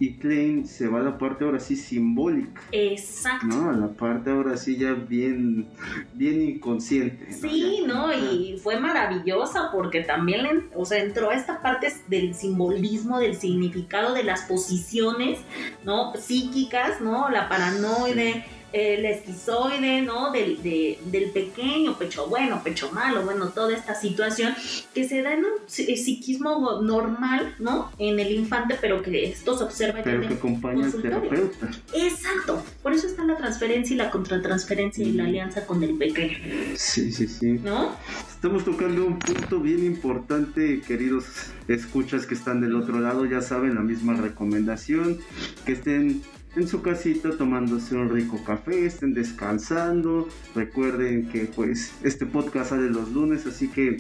[0.01, 2.63] y Klein se va a la parte ahora sí simbólica.
[2.73, 3.47] Exacto.
[3.47, 3.71] ¿No?
[3.71, 5.69] A la parte ahora sí ya bien,
[6.15, 7.33] bien inconsciente.
[7.33, 8.13] Sí, ¿no?
[8.13, 14.15] Y fue maravillosa porque también, o sea, entró a esta parte del simbolismo, del significado
[14.15, 15.41] de las posiciones,
[15.85, 16.15] ¿no?
[16.15, 17.29] Psíquicas, ¿no?
[17.31, 20.33] La paranoide el esquizoide, ¿no?
[20.33, 24.55] Del, del pequeño, pecho bueno, pecho malo, bueno, toda esta situación
[24.95, 27.91] que se da en un psiquismo normal, ¿no?
[27.99, 31.71] En el infante, pero que esto se observa pero que acompaña al terapeuta.
[31.95, 35.27] Exacto, por eso está la transferencia y la contratransferencia y la mm.
[35.27, 36.37] alianza con el pequeño.
[36.77, 37.53] Sí, sí, sí.
[37.65, 37.97] ¿No?
[38.31, 41.25] Estamos tocando un punto bien importante, queridos
[41.67, 45.19] escuchas que están del otro lado, ya saben, la misma recomendación,
[45.67, 46.23] que estén
[46.57, 50.29] en su casita tomándose un rico café, estén descansando.
[50.55, 53.99] Recuerden que pues este podcast sale los lunes, así que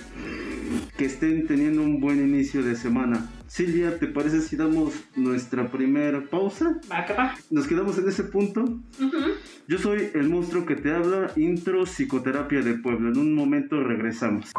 [0.97, 3.31] que estén teniendo un buen inicio de semana.
[3.47, 6.81] Silvia, ¿te parece si damos nuestra primera pausa?
[6.91, 8.79] Va, Nos quedamos en ese punto.
[9.67, 13.11] Yo soy el monstruo que te habla, intro psicoterapia de pueblo.
[13.11, 14.53] En un momento regresamos.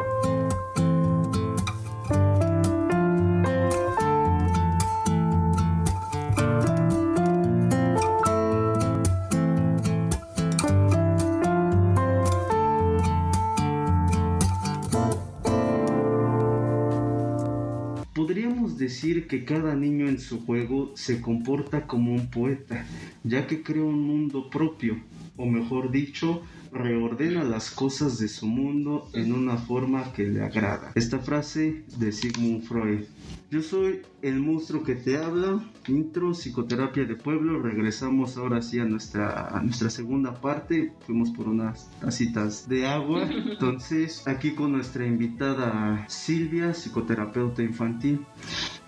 [18.80, 22.84] Decir que cada niño en su juego se comporta como un poeta,
[23.22, 24.96] ya que crea un mundo propio,
[25.40, 30.92] o mejor dicho, reordena las cosas de su mundo en una forma que le agrada.
[30.94, 33.04] Esta frase de Sigmund Freud.
[33.50, 37.60] Yo soy el monstruo que te habla, intro, psicoterapia de pueblo.
[37.60, 40.92] Regresamos ahora sí a nuestra, a nuestra segunda parte.
[41.06, 43.22] Fuimos por unas tacitas de agua.
[43.30, 48.20] Entonces, aquí con nuestra invitada Silvia, psicoterapeuta infantil.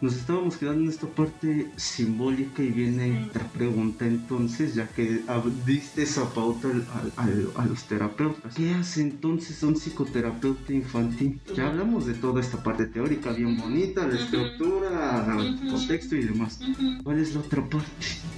[0.03, 5.21] Nos estábamos quedando en esta parte simbólica y viene otra pregunta entonces, ya que
[5.65, 6.69] diste esa pauta
[7.17, 8.53] a, los terapeutas.
[8.57, 11.41] ¿Qué hace entonces un psicoterapeuta infantil?
[11.57, 15.37] Ya hablamos de toda esta parte teórica bien bonita, la estructura,
[15.71, 16.59] contexto y demás.
[17.05, 17.87] ¿Cuál es la otra parte?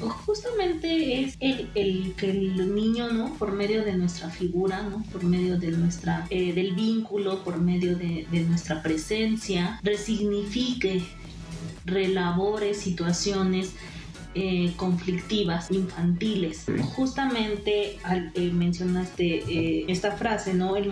[0.01, 3.33] Justamente es el, que el niño, ¿no?
[3.37, 5.03] Por medio de nuestra figura, ¿no?
[5.11, 11.03] Por medio de nuestra, eh, del vínculo, por medio de, de nuestra presencia, resignifique,
[11.85, 13.75] relabore situaciones
[14.37, 16.67] eh, conflictivas, infantiles.
[16.97, 20.75] Justamente al, eh, mencionaste eh, esta frase, ¿no?
[20.75, 20.91] El,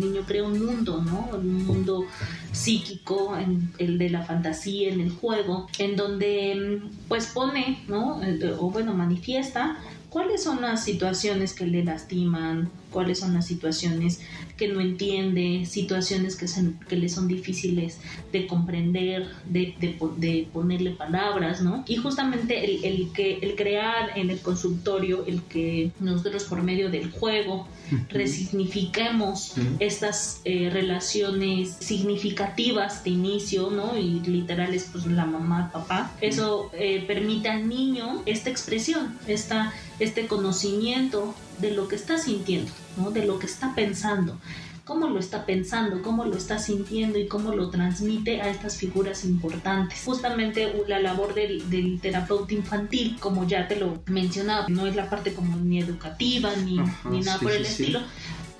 [0.00, 1.30] niño crea un mundo, ¿no?
[1.32, 2.04] Un mundo
[2.52, 3.38] psíquico,
[3.78, 8.20] el de la fantasía, en el juego, en donde pues pone, ¿no?
[8.58, 9.78] O bueno, manifiesta
[10.10, 14.20] cuáles son las situaciones que le lastiman, cuáles son las situaciones
[14.56, 16.46] que no entiende, situaciones que,
[16.88, 17.98] que le son difíciles
[18.32, 19.74] de comprender, de,
[20.16, 21.84] de, ponerle palabras, ¿no?
[21.86, 26.90] Y justamente el, el, que, el crear en el consultorio, el que nosotros por medio
[26.90, 27.66] del juego
[28.08, 33.96] resignifiquemos estas eh, relaciones significativas de inicio, ¿no?
[33.98, 40.26] Y literales, pues la mamá, papá, eso eh, permite al niño esta expresión, esta, este
[40.26, 43.10] conocimiento de lo que está sintiendo, ¿no?
[43.10, 44.38] De lo que está pensando
[44.84, 49.24] cómo lo está pensando, cómo lo está sintiendo y cómo lo transmite a estas figuras
[49.24, 50.02] importantes.
[50.04, 55.32] Justamente la labor del, terapeuta infantil, como ya te lo mencionaba, no es la parte
[55.32, 56.78] como ni educativa ni,
[57.10, 58.00] ni nada por el estilo.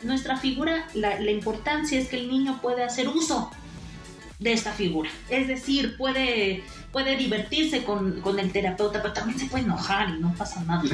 [0.03, 3.51] Nuestra figura, la, la importancia es que el niño puede hacer uso
[4.39, 5.11] de esta figura.
[5.29, 10.21] Es decir, puede puede divertirse con, con, el terapeuta, pero también se puede enojar y
[10.21, 10.85] no pasa nada.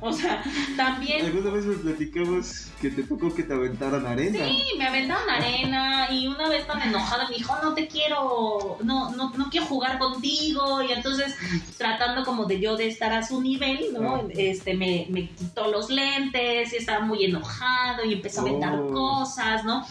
[0.00, 0.42] O sea,
[0.76, 1.24] también...
[1.24, 4.44] Alguna vez me platicamos que te tocó que te aventaran arena.
[4.44, 9.12] Sí, me aventaron arena y una vez tan enojada me dijo, no te quiero, no,
[9.12, 10.82] no, no quiero jugar contigo.
[10.82, 11.32] Y entonces,
[11.78, 14.16] tratando como de yo de estar a su nivel, ¿no?
[14.16, 14.22] Ah.
[14.30, 18.90] Este, me, me quitó los lentes y estaba muy enojado y empezó a aventar oh.
[18.90, 19.86] cosas, ¿no?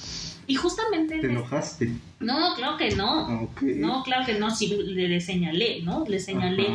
[0.48, 1.20] Y justamente...
[1.20, 1.92] ¿Te enojaste?
[2.20, 3.50] No, claro que no.
[3.62, 6.06] No, claro que no, sí le, señalé, ¿no?
[6.08, 6.68] Le señalé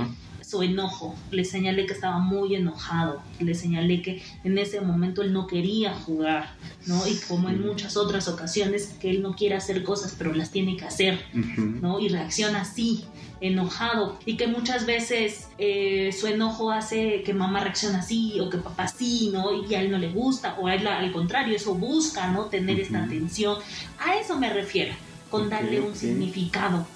[0.48, 5.34] su enojo, le señalé que estaba muy enojado, le señalé que en ese momento él
[5.34, 6.54] no quería jugar,
[6.86, 7.06] ¿no?
[7.06, 10.78] Y como en muchas otras ocasiones que él no quiere hacer cosas, pero las tiene
[10.78, 12.00] que hacer, ¿no?
[12.00, 13.04] Y reacciona así
[13.40, 18.58] enojado y que muchas veces eh, su enojo hace que mamá reaccione así o que
[18.58, 19.52] papá sí, ¿no?
[19.64, 22.46] Y a él no le gusta o a él al contrario, eso busca, ¿no?
[22.46, 23.58] Tener esta atención.
[23.98, 24.92] A eso me refiero,
[25.30, 26.86] con darle un significado,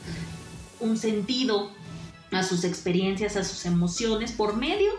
[0.81, 1.71] un sentido
[2.33, 4.99] a sus experiencias, a sus emociones por medio de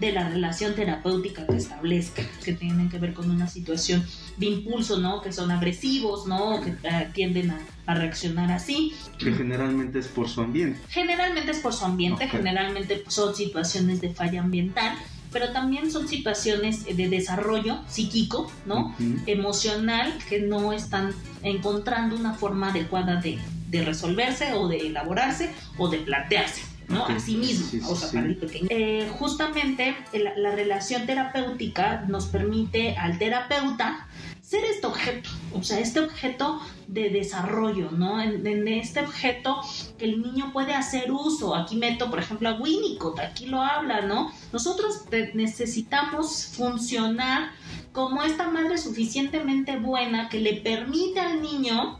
[0.00, 4.04] la relación terapéutica que establezca, que tienen que ver con una situación
[4.36, 5.22] de impulso, ¿no?
[5.22, 6.60] Que son agresivos, ¿no?
[6.60, 8.94] Que eh, tienden a, reaccionar así.
[9.18, 10.80] Que generalmente es por su ambiente.
[10.88, 14.96] Generalmente es por su ambiente, generalmente son situaciones de falla ambiental,
[15.30, 18.96] pero también son situaciones de desarrollo psíquico, ¿no?
[19.26, 25.88] Emocional, que no están encontrando una forma adecuada de, de resolverse o de elaborarse o
[25.88, 26.73] de plantearse.
[26.88, 27.06] ¿No?
[27.06, 28.68] A sí mismo, o sea, para el pequeño.
[28.70, 34.06] Eh, justamente la, relación terapéutica nos permite al terapeuta
[34.40, 38.20] ser este objeto, o sea, este objeto de desarrollo, ¿no?
[38.20, 39.60] En, este objeto
[39.98, 41.54] que el niño puede hacer uso.
[41.54, 44.32] Aquí meto, por ejemplo, a Winnicott, aquí lo habla, ¿no?
[44.52, 47.52] Nosotros necesitamos funcionar
[47.92, 51.98] como esta madre suficientemente buena que le permite al niño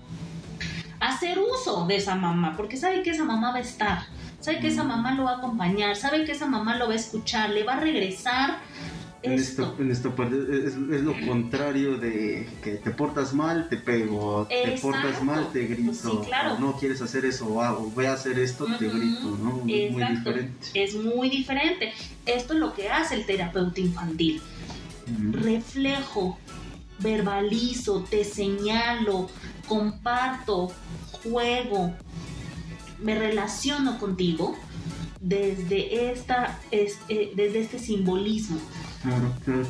[1.00, 4.06] hacer uso de esa mamá, porque sabe que esa mamá va a estar
[4.44, 6.96] sabe que esa mamá lo va a acompañar, sabe que esa mamá lo va a
[6.96, 8.58] escuchar, le va a regresar.
[9.22, 14.46] En esta, en esta, parte es, lo contrario de que te portas mal, te pego,
[14.46, 16.26] te portas mal, te pues grito,
[16.60, 19.62] no quieres hacer eso, o voy a hacer esto, te grito, ¿no?
[19.64, 20.66] Muy, diferente.
[20.74, 21.94] Es muy diferente.
[22.26, 24.42] Esto es lo que hace el terapeuta infantil.
[25.30, 26.38] Reflejo,
[26.98, 29.30] verbalizo, te señalo,
[29.66, 30.70] comparto,
[31.22, 31.94] juego,
[33.04, 34.56] me relaciono contigo
[35.20, 36.90] desde, esta, eh,
[37.36, 38.58] desde este simbolismo.
[39.02, 39.66] Claro, claro.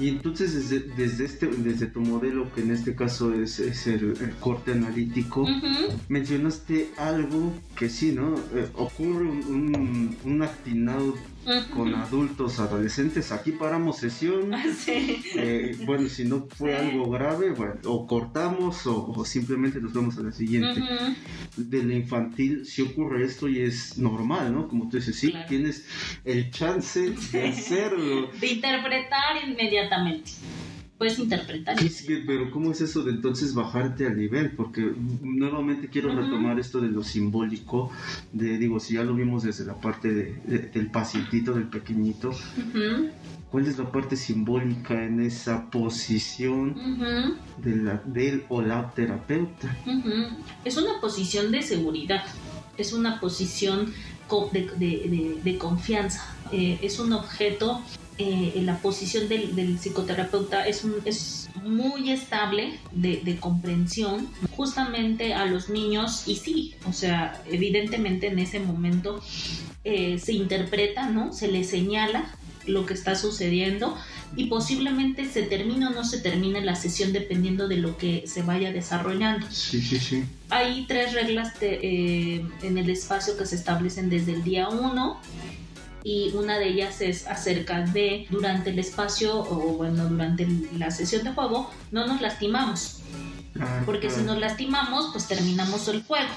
[0.00, 4.72] Y entonces desde, desde, este, desde tu modelo, que en este caso es, el, corte
[4.72, 5.46] analítico,
[6.08, 8.34] mencionaste algo que sí, ¿no?
[8.54, 10.42] Eh, ocurre un, un,
[11.74, 13.32] con adultos, adolescentes.
[13.32, 14.52] Aquí paramos sesión.
[15.34, 20.22] Eh, bueno, si no fue algo grave, bueno, o cortamos o, simplemente nos vemos a
[20.22, 20.82] la siguiente.
[21.56, 24.68] De la infantil, si ocurre esto y es normal, ¿no?
[24.68, 25.86] Como tú dices, sí, tienes
[26.24, 28.30] el chance de hacerlo.
[28.40, 30.32] De interpretar inmediatamente
[31.02, 31.76] puedes interpretar.
[32.28, 34.52] pero ¿cómo es eso de entonces bajarte al nivel?
[34.52, 37.90] Porque nuevamente quiero retomar esto de lo simbólico,
[38.32, 42.30] de digo, si ya lo vimos desde la parte del pacientito, del pequeñito,
[43.50, 46.76] ¿cuál es la parte simbólica en esa posición
[47.58, 49.76] de la, del o la terapeuta?
[50.64, 52.22] Es una posición de seguridad,
[52.78, 53.92] es una posición
[54.52, 57.82] de, confianza, eh, es un objeto
[58.18, 66.24] eh, la posición del, psicoterapeuta es, es muy estable de, comprensión justamente a los niños
[66.26, 69.22] y sí, o sea, evidentemente en ese momento
[69.84, 71.32] eh, se interpreta, ¿no?
[71.32, 72.34] Se le señala
[72.66, 73.96] lo que está sucediendo
[74.36, 78.42] y posiblemente se termine o no se termine la sesión dependiendo de lo que se
[78.42, 79.46] vaya desarrollando.
[79.50, 80.24] Sí, sí, sí.
[80.50, 85.20] Hay tres reglas eh, en el espacio que se establecen desde el día 1
[86.04, 91.24] y una de ellas es acerca de durante el espacio o bueno, durante la sesión
[91.24, 93.00] de juego no nos lastimamos.
[93.60, 96.30] Ah, Porque si nos lastimamos, pues terminamos el juego,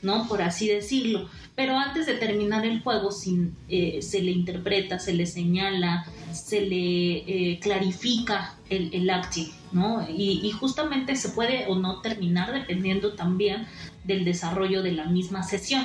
[0.00, 0.26] ¿no?
[0.26, 1.28] Por así decirlo.
[1.54, 6.62] Pero antes de terminar el juego, sin, eh, se le interpreta, se le señala, se
[6.62, 10.06] le eh, clarifica el, el acting, ¿no?
[10.08, 13.66] Y, y justamente se puede o no terminar dependiendo también
[14.04, 15.84] del desarrollo de la misma sesión,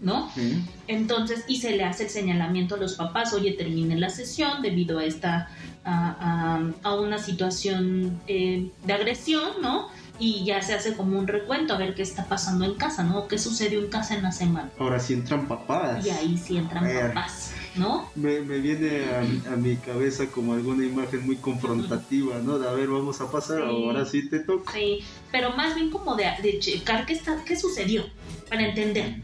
[0.00, 0.30] ¿no?
[0.34, 0.62] sí.
[0.88, 4.98] Entonces, y se le hace el señalamiento a los papás, oye, termine la sesión debido
[4.98, 5.48] a esta,
[5.84, 9.88] a, a- a una situación eh, de agresión, ¿no?
[10.18, 13.26] Y ya se hace como un recuento a ver qué está pasando en casa, ¿no?
[13.26, 14.70] ¿Qué sucedió en casa en la semana?
[14.78, 16.06] Ahora sí entran papás.
[16.06, 18.08] Y ahí sí entran papás, ¿no?
[18.14, 22.58] Me, me viene a, a mi cabeza como alguna imagen muy confrontativa, ¿no?
[22.60, 23.64] De a ver, vamos a pasar, Sí.
[23.66, 24.72] ahora sí te toca.
[24.72, 25.00] Sí,
[25.32, 28.04] pero más bien como de, de checar qué, está, qué sucedió,
[28.48, 29.16] para entender,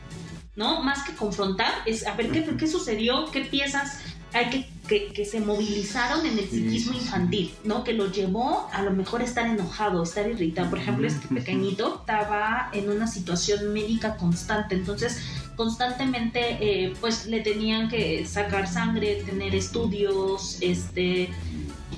[0.57, 0.83] ¿no?
[0.83, 4.01] Más que confrontar, es a ver qué, qué sucedió, qué piezas
[4.33, 7.83] hay que, que, que se movilizaron en el psiquismo infantil, ¿no?
[7.83, 10.71] Que lo llevó a lo mejor estar enojado, estar irritado.
[10.71, 15.19] Por ejemplo, este pequeñito estaba en una situación médica constante, entonces
[15.57, 21.31] constantemente eh, pues le tenían que sacar sangre, tener estudios, este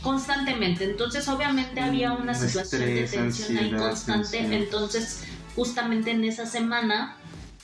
[0.02, 0.84] constantemente.
[0.84, 4.38] Entonces, obviamente había una Mm, situación de tensión ahí constante.
[4.56, 5.22] Entonces,
[5.54, 7.16] justamente en esa semana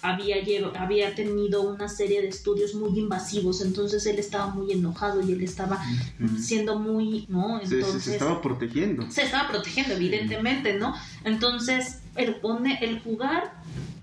[0.03, 3.61] había, lle- había tenido una serie de estudios muy invasivos.
[3.61, 5.83] Entonces, él estaba muy enojado y él estaba
[6.41, 7.61] siendo muy, ¿no?
[7.61, 9.11] Entonces, se estaba protegiendo.
[9.11, 10.95] se estaba protegiendo, evidentemente, ¿no?
[11.25, 13.55] Entonces, el, pone, el jugar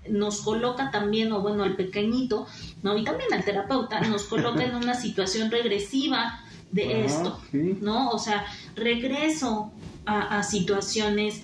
[0.08, 2.46] nos coloca también, o bueno, al pequeñito,
[2.82, 2.96] ¿no?
[2.96, 6.40] Y también al terapeuta, nos coloca en una situación regresiva
[6.70, 7.78] de Ah, esto, sí.
[7.80, 8.10] ¿no?
[8.10, 8.44] O sea,
[8.76, 9.72] regreso
[10.04, 11.42] a, a situaciones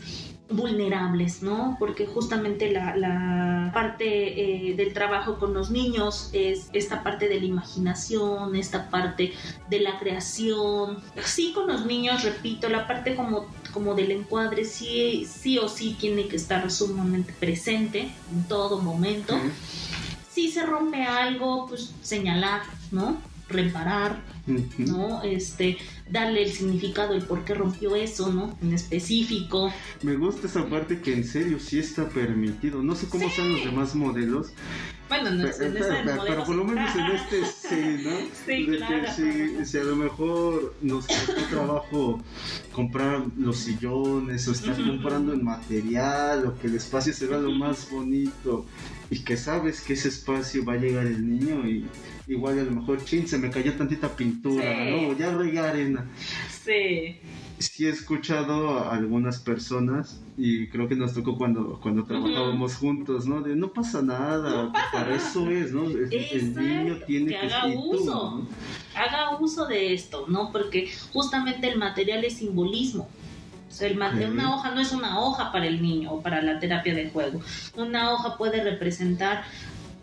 [0.49, 1.77] vulnerables, ¿no?
[1.79, 7.41] Porque justamente la, la parte eh, del trabajo con los niños es esta parte de
[7.41, 9.33] la imaginación, esta parte
[9.71, 11.03] de la creación.
[11.25, 15.97] Sí, con los niños, repito, la parte como, como del encuadre sí, sí o sí
[15.99, 19.35] tiene que estar sumamente presente en todo momento.
[20.31, 23.32] Si se rompe algo, pues señalar, ¿no?
[23.53, 24.21] Reparar.
[24.79, 25.23] ¿no?
[25.23, 25.77] Este,
[26.11, 28.59] darle el significado, el por qué rompió eso, ¿no?
[28.61, 29.73] En específico.
[30.03, 32.83] Me gusta esa parte que en serio sí está permitido.
[32.83, 34.49] No sé cómo sean los demás modelos,
[35.09, 36.71] Bueno, no es en pero, ese pero- modelo pero por lo sí.
[36.71, 38.11] menos en este sí, ¿no?
[38.47, 39.03] Sí, De claro.
[39.17, 42.21] que si, si a lo mejor nos costó trabajo
[42.73, 47.53] comprar los sillones o estar comprando el material o que el espacio se vea lo
[47.53, 48.67] más bonito
[49.11, 51.85] y que sabes que ese espacio va a llegar el niño y
[52.33, 54.91] igual a lo mejor, chin, se me cayó tantita pintura, Sí.
[54.91, 55.17] ¿no?
[55.19, 56.05] Ya regué arena.
[56.65, 57.17] Sí.
[57.59, 63.27] Sí he escuchado a algunas personas y creo que nos tocó cuando, cuando trabajábamos juntos,
[63.27, 63.41] ¿no?
[63.41, 65.17] De no pasa nada, No pasa para nada.
[65.17, 65.85] eso es, ¿no?
[65.85, 68.05] El, niño tiene que que, haga y tú, uso.
[68.41, 68.49] ¿no?
[69.01, 70.51] Haga uso de esto, ¿no?
[70.51, 73.09] Porque justamente el material es simbolismo.
[73.71, 74.31] O sea, el ma- Ok.
[74.33, 77.41] Una hoja no es una hoja para el niño o para la terapia de juego.
[77.77, 79.45] Una hoja puede representar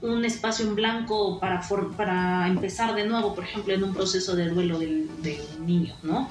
[0.02, 4.36] un espacio en blanco para, for- para empezar de nuevo, por ejemplo, en un proceso
[4.36, 6.30] de duelo del, del niño, ¿no?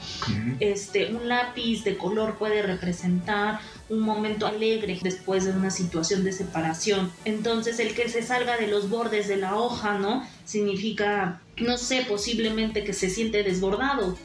[0.61, 3.61] Este, un lápiz de color puede representar
[3.91, 7.11] un momento alegre después de una situación de separación.
[7.27, 10.27] Entonces, el que se salga de los bordes de la hoja, ¿no?
[10.47, 14.17] Significa, no sé, posiblemente que se siente desbordado.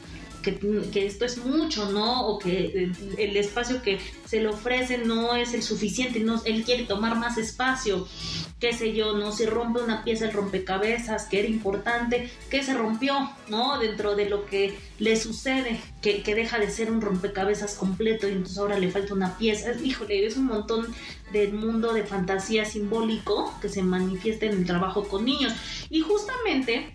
[0.44, 2.26] Que, esto es mucho, ¿no?
[2.26, 6.84] O que el, espacio que se le ofrece no es el suficiente, no, él quiere
[6.84, 8.06] tomar más espacio,
[8.60, 9.32] qué sé yo, ¿no?
[9.32, 13.78] Si rompe una pieza el rompecabezas, que era importante, que se rompió, ¿no?
[13.78, 18.32] Dentro de lo que le sucede, que, que deja de ser un rompecabezas completo y
[18.32, 19.72] entonces ahora le falta una pieza.
[19.82, 20.94] Híjole, es un montón
[21.32, 25.52] del mundo de fantasía simbólico que se manifiesta en el trabajo con niños.
[25.90, 26.93] Y justamente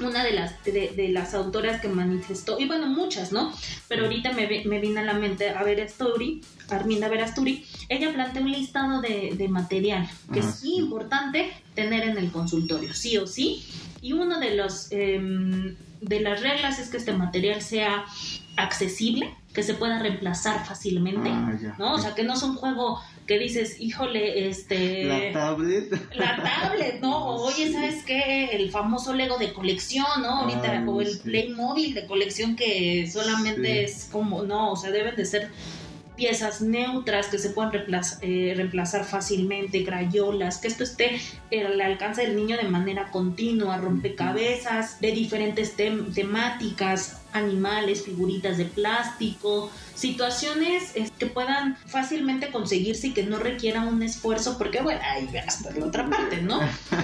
[0.00, 3.52] una de las, de, de las autoras que manifestó, y bueno, muchas, ¿no?
[3.88, 6.40] Pero ahorita me, me vino a la mente a ver Asturi,
[6.70, 10.74] Arminda Verasturi, ella plantea un listado de, de material que Ah, es sí.
[10.76, 13.64] importante tener en el consultorio, sí o sí.
[14.00, 18.04] Y uno de los em, de las reglas es que este material sea
[18.56, 21.74] accesible, que se pueda reemplazar fácilmente, Ah.
[21.78, 21.94] ¿no?
[21.94, 25.90] O sea, que no es un juego que dices, híjole, este La tablet.
[26.16, 27.36] la tablet, ¿no?
[27.44, 28.46] Oye, ¿sabes qué?
[28.46, 30.40] El famoso Lego de colección, ¿no?
[30.40, 31.20] Ahorita, Ay, o el sí.
[31.24, 33.92] Playmobil de colección que solamente Sí.
[33.92, 35.50] es como, no, o sea, deben de ser
[36.18, 37.72] piezas neutras que se puedan
[38.20, 41.20] eh, reemplazar, fácilmente, crayolas, que esto esté
[41.52, 49.70] al alcance del niño de manera continua, rompecabezas de diferentes temáticas, animales, figuritas de plástico,
[49.94, 55.70] situaciones que puedan fácilmente conseguirse y que no requieran un esfuerzo, porque bueno, ahí hasta
[55.72, 56.60] la otra parte, ¿no?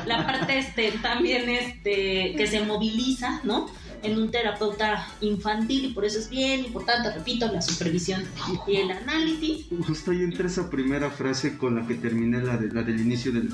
[0.07, 3.71] La parte este, también este, que se moviliza, ¿no?
[4.05, 8.23] En un terapeuta infantil y por eso es bien importante, repito, la supervisión
[8.67, 9.67] y el análisis.
[9.87, 13.33] Justo ahí entra esa primera frase con la que terminé la, de, la del inicio
[13.33, 13.49] del,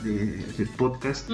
[0.77, 1.29] podcast.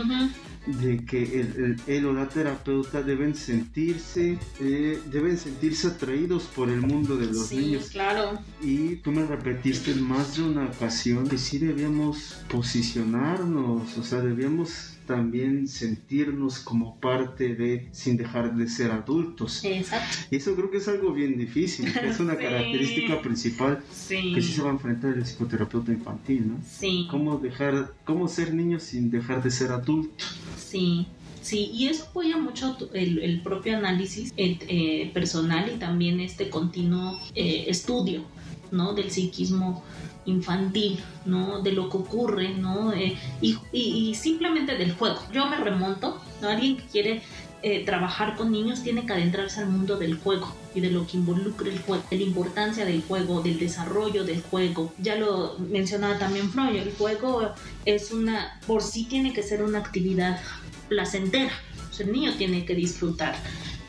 [0.66, 6.80] de que el, el, o la terapeuta deben sentirse eh, deben sentirse atraídos por el
[6.80, 11.28] mundo de los sí, niños claro y tú me repetiste en más de una ocasión
[11.28, 18.68] que sí debíamos posicionarnos o sea debíamos también sentirnos como parte de sin dejar de
[18.68, 19.64] ser adultos.
[19.64, 20.18] Exacto.
[20.30, 24.62] Y eso creo que es algo bien difícil, es una característica principal que sí se
[24.62, 26.60] va a enfrentar el psicoterapeuta infantil, ¿no?
[26.68, 27.06] Sí.
[27.10, 30.24] Cómo dejar, cómo ser niño sin dejar de ser adulto.
[30.58, 31.06] Sí.
[31.40, 37.66] Sí, y eso apoya mucho el, propio análisis eh, personal y también este continuo eh,
[37.68, 38.24] estudio
[38.72, 38.94] ¿no?
[38.94, 39.84] del psiquismo
[40.26, 41.62] infantil, ¿no?
[41.62, 42.92] De lo que ocurre, ¿no?
[42.92, 45.18] Eh, y, simplemente del juego.
[45.32, 46.48] Yo me remonto, ¿no?
[46.48, 47.22] Alguien que quiere
[47.62, 51.16] eh, trabajar con niños tiene que adentrarse al mundo del juego y de lo que
[51.16, 54.92] involucra el juego, la importancia del juego, del desarrollo del juego.
[54.98, 57.52] Ya lo mencionaba también Freud, el juego
[57.84, 60.40] es una, por sí tiene que ser una actividad
[60.88, 61.52] placentera.
[61.98, 63.34] el niño tiene que disfrutar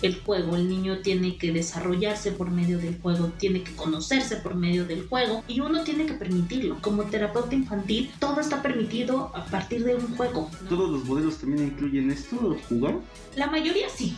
[0.02, 0.56] el juego.
[0.56, 5.08] El niño tiene que desarrollarse por medio del juego, tiene que conocerse por medio del
[5.08, 6.78] juego y uno tiene que permitirlo.
[6.82, 10.50] Como terapeuta infantil, todo está permitido a partir de un juego.
[10.70, 12.96] ¿Todos los modelos también incluyen esto, jugar?
[13.36, 14.16] La mayoría sí,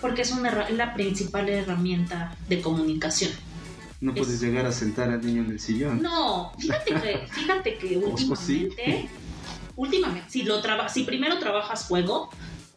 [0.00, 3.30] porque es una, la principal herramienta de comunicación.
[4.00, 6.00] No puedes llegar a sentar al niño en el sillón.
[6.00, 9.08] No, fíjate que, fíjate que últimamente,
[9.76, 12.30] últimamente, si, lo si primero trabajas juego,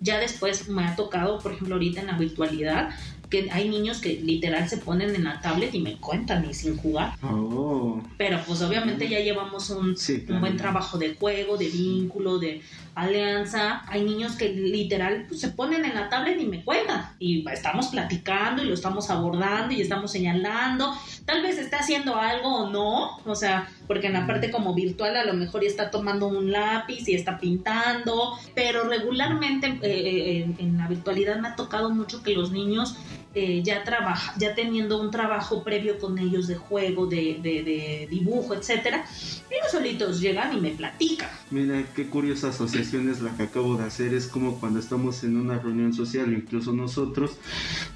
[0.03, 2.89] ya después me ha tocado, por ejemplo, ahorita en la virtualidad,
[3.29, 6.77] que hay niños que literal se ponen en la tablet y me cuentan y sin
[6.77, 7.13] jugar.
[7.23, 8.01] Oh.
[8.17, 9.95] Pero pues obviamente ya llevamos un,
[10.29, 12.61] un, buen trabajo de juego, de vínculo, de
[12.95, 13.83] alianza.
[13.87, 17.09] Hay niños que literal pues, se ponen en la tablet y me cuentan.
[17.17, 20.93] Y estamos platicando y lo estamos abordando y estamos señalando.
[21.25, 23.17] Tal vez está haciendo algo o no.
[23.25, 26.51] O sea, porque en la parte como virtual a lo mejor ya está tomando un
[26.51, 28.37] lápiz y está pintando.
[28.53, 32.95] Pero regularmente eh, eh, en la virtualidad me ha tocado mucho que los niños
[33.35, 38.53] eh, ya trabaja, ya teniendo un trabajo previo con ellos de juego, de, de, dibujo,
[38.53, 39.05] etcétera,
[39.49, 41.29] ellos solitos llegan y me platican.
[41.49, 44.13] Mira, qué curiosa asociación es la que acabo de hacer.
[44.13, 47.31] Es como cuando estamos en una reunión social, incluso nosotros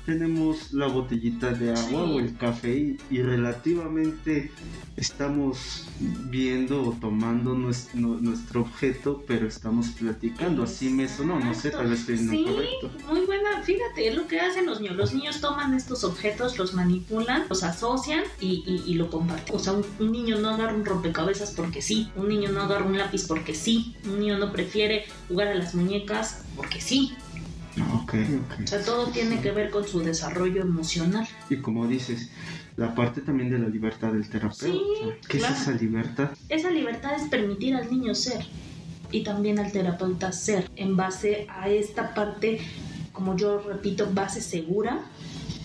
[0.07, 4.51] tenemos la botellita de agua o el café y, relativamente
[4.95, 10.63] estamos viendo o tomando nuestro, nuestro, objeto, pero estamos platicando.
[10.63, 12.91] Así me sonó, no sé, tal vez estoy en sí, correcto.
[13.11, 14.95] Muy buena, fíjate, es lo que hacen los niños.
[14.95, 19.55] Los niños toman estos objetos, los manipulan, los asocian y, lo comparten.
[19.55, 22.97] O sea, un, niño no agarra un rompecabezas porque sí, un niño no agarra un
[22.97, 27.13] lápiz porque sí, un niño no prefiere jugar a las muñecas porque sí.
[28.03, 31.27] Okay, O sea, todo tiene que ver con su desarrollo emocional.
[31.49, 32.31] Y como dices,
[32.75, 34.65] la parte también de la libertad del terapeuta.
[34.65, 34.81] Sí,
[35.27, 36.31] ¿Qué es esa libertad?
[36.49, 38.45] Esa libertad es permitir al niño ser
[39.11, 42.59] y también al terapeuta ser en base a esta parte,
[43.17, 45.01] como yo repito, base segura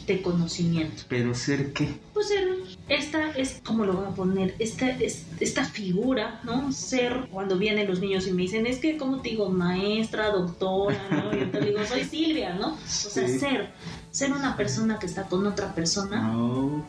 [0.07, 1.03] de conocimiento.
[1.07, 1.87] ¿Pero ser qué?
[2.15, 2.49] Pues ser,
[2.89, 4.55] esta es, ¿cómo lo voy a poner?
[4.59, 6.73] Esta, es, esta figura, ¿no?
[6.73, 9.51] Ser, cuando vienen los niños y me dicen, es que, ¿cómo te digo?
[9.51, 11.37] Maestra, doctora, ¿no?
[11.39, 12.73] Yo te digo, soy Silvia, ¿no?
[12.73, 13.75] O sea, ser,
[14.11, 16.33] ser una persona que está con otra persona.
[16.33, 16.83] Ah,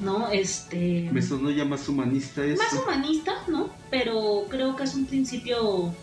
[0.00, 0.28] ¿No?
[0.32, 1.08] Este...
[1.12, 2.60] Me sonó ya más humanista eso.
[2.60, 3.70] Más humanista, ¿no?
[3.88, 5.94] Pero creo que es un principio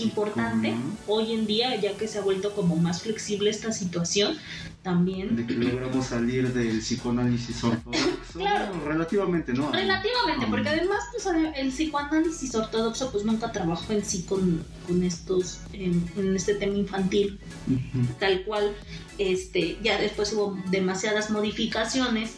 [0.00, 0.74] importante
[1.06, 4.36] hoy en día, ya que se ha vuelto como más flexible esta situación,
[4.82, 5.36] también.
[5.36, 8.08] De que logramos salir del psicoanálisis ortodoxo.
[8.38, 8.72] claro.
[8.86, 9.70] relativamente, ¿no?
[9.70, 10.50] Relativamente, ah.
[10.50, 16.04] porque además pues, el psicoanálisis ortodoxo pues nunca trabajó en sí con, con estos, en,
[16.34, 17.38] este tema infantil,
[18.18, 18.74] tal cual,
[19.18, 22.36] este, ya después hubo demasiadas modificaciones.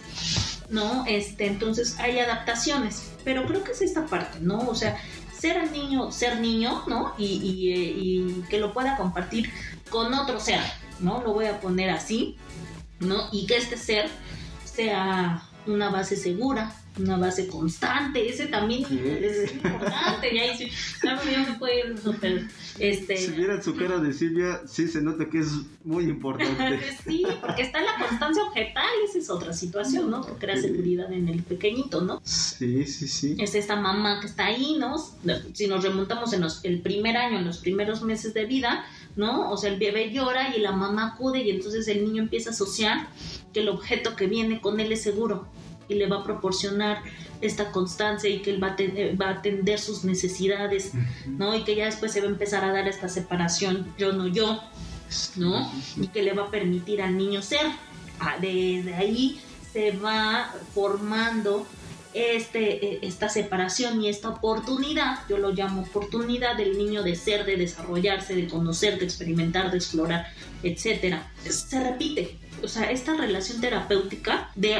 [0.70, 1.04] ¿no?
[1.06, 4.60] Este, entonces hay adaptaciones, pero creo que es esta parte, ¿no?
[4.68, 4.96] O sea,
[5.40, 7.14] ser el niño, ser niño, ¿no?
[7.16, 9.50] Y, eh, y, que lo pueda compartir
[9.88, 10.60] con otro ser,
[10.98, 11.22] ¿no?
[11.22, 12.36] Lo voy a poner así,
[12.98, 13.28] ¿no?
[13.32, 14.10] Y que este ser
[14.64, 20.70] sea una base segura, una base constante, ese también es importante, ya, sí,
[21.02, 23.16] ya me puede ir este...
[23.16, 25.48] Si vieran su cara de Silvia, sí se nota que es
[25.84, 26.80] muy importante.
[27.04, 30.22] sí, porque está la constancia objetal, esa es otra situación, ¿no?
[30.22, 32.20] Porque seguridad en el pequeñito, ¿no?
[32.24, 33.36] Sí, sí, sí.
[33.38, 34.96] Es esta mamá que está ahí, ¿no?
[35.52, 38.84] Si nos remontamos en los, el primer año, en los primeros meses de vida,
[39.16, 39.50] ¿no?
[39.50, 42.52] O sea, el bebé llora y la mamá acude y entonces el niño empieza a
[42.52, 43.08] asociar
[43.52, 45.48] que el objeto que viene con él es seguro
[45.90, 47.02] y le va a proporcionar
[47.40, 48.76] esta constancia y que él va a,
[49.20, 50.92] va a atender sus necesidades,
[51.26, 51.54] ¿no?
[51.56, 54.60] Y que ya después se va a empezar a dar esta separación yo no yo,
[55.36, 55.70] ¿no?
[55.96, 57.66] Y que le va a permitir al niño ser.
[58.20, 59.40] Ah, desde ahí
[59.72, 61.66] se va formando
[62.12, 67.46] este, e, esta separación y esta oportunidad, yo lo llamo oportunidad del niño de ser,
[67.46, 70.26] de desarrollarse, de conocer, de experimentar, de explorar,
[70.62, 72.36] etcétera, se repite.
[72.62, 74.76] O sea, esta relación terapéutica de,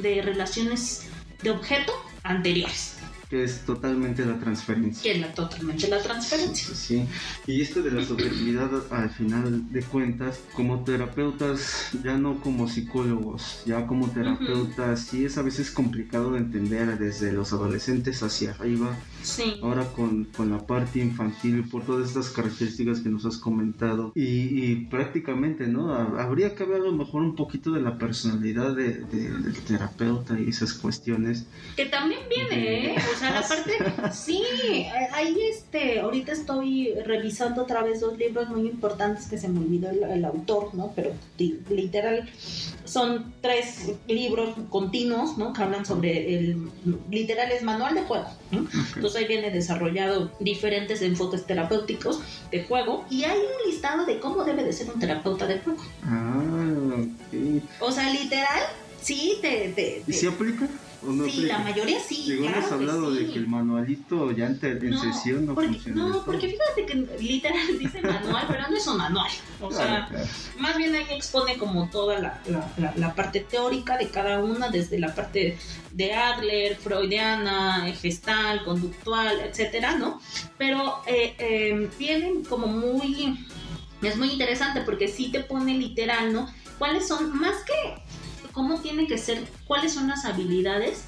[0.00, 1.08] de relaciones
[1.42, 2.95] de objeto anteriores
[3.28, 5.12] que es totalmente la transferencia.
[5.12, 6.74] Que es totalmente la transferencia.
[6.74, 7.06] Sí,
[7.46, 13.62] y esto de la subjetividad al final de cuentas, como terapeutas, ya no como psicólogos,
[13.66, 18.96] ya como terapeutas, sí es a veces complicado de entender desde los adolescentes hacia arriba.
[19.22, 19.58] Sí.
[19.60, 24.12] Ahora con, con la parte infantil, por todas estas características que nos has comentado.
[24.14, 25.92] Y, prácticamente, ¿no?
[25.92, 30.50] Habría que ver a lo mejor un poquito de la personalidad de, del terapeuta y
[30.50, 31.46] esas cuestiones.
[31.74, 32.96] Que también viene, ¿eh?
[33.16, 33.72] O sea, la parte,
[34.12, 34.42] sí,
[35.12, 39.88] ahí este, ahorita estoy revisando otra vez dos libros muy importantes que se me olvidó
[39.90, 40.92] el, autor, ¿no?
[40.94, 41.12] Pero
[41.70, 42.28] literal
[42.84, 45.54] son tres libros continuos, ¿no?
[45.54, 46.68] Que hablan sobre el,
[47.10, 48.66] literal es manual de juego, ¿no?
[48.94, 54.44] Entonces ahí viene desarrollado diferentes enfoques terapéuticos de juego y hay un listado de cómo
[54.44, 55.82] debe de ser un terapeuta de juego.
[56.04, 56.42] Ah,
[56.98, 57.62] ok.
[57.80, 58.62] O sea, literal,
[59.06, 59.68] sí, te...
[59.74, 60.68] te, ¿Y se aplica?
[61.30, 62.24] sí, la mayoría sí.
[62.24, 66.08] Llegó hemos hablado de que el manualito ya en, sesión no funciona.
[66.08, 69.30] No, porque fíjate que literal dice manual, pero no es un manual.
[69.60, 70.08] O sea,
[70.58, 72.40] más bien ahí expone como toda la,
[72.96, 75.58] la, parte teórica de cada una, desde la parte
[75.92, 80.20] de Adler, freudiana, gestal, conductual, etcétera, ¿no?
[80.58, 83.46] Pero eh, eh, tienen como muy.
[84.02, 86.48] Es muy interesante porque sí te pone literal, ¿no?
[86.78, 87.94] ¿Cuáles son, más que
[88.56, 91.04] cómo tiene que ser, cuáles son las habilidades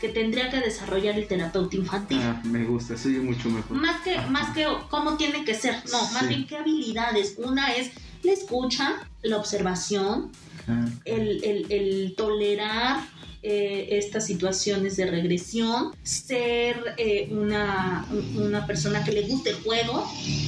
[0.00, 2.18] que tendría que desarrollar el terapeuta infantil.
[2.20, 3.76] Ah, me gusta, sigue mucho mejor.
[3.76, 7.36] Más que, más que cómo tiene que ser, no, más bien qué habilidades.
[7.38, 7.92] Una es
[8.24, 10.32] la escucha, la observación,
[10.66, 13.00] ah, el, el, el, tolerar
[13.40, 20.04] eh, estas situaciones de regresión, ser eh, una, una, persona que le guste el juego,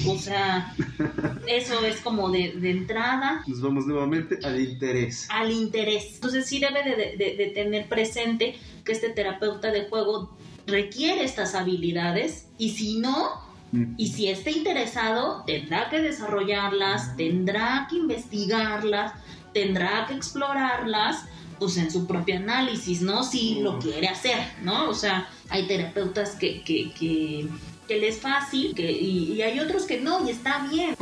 [0.09, 0.75] o sea,
[1.47, 3.45] eso es como de, entrada.
[3.47, 5.29] Nos vamos nuevamente al interés.
[5.31, 6.15] Al interés.
[6.15, 10.37] Entonces sí debe de, tener presente que este terapeuta de juego
[10.67, 13.51] requiere estas habilidades y si no,
[13.97, 19.13] y si está interesado, tendrá que desarrollarlas, tendrá que investigarlas,
[19.55, 21.25] tendrá que explorarlas
[21.61, 23.23] pues en su propio análisis, ¿no?
[23.23, 24.89] Si lo quiere hacer, ¿no?
[24.89, 27.47] O sea, hay terapeutas que, que, que,
[27.87, 30.97] que les es fácil que, y, hay otros que no, y está bien,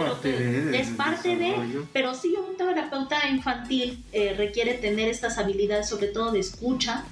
[0.74, 6.32] es parte de, pero sí un terapeuta infantil eh, requiere tener estas habilidades, sobre todo
[6.32, 7.04] de escucha,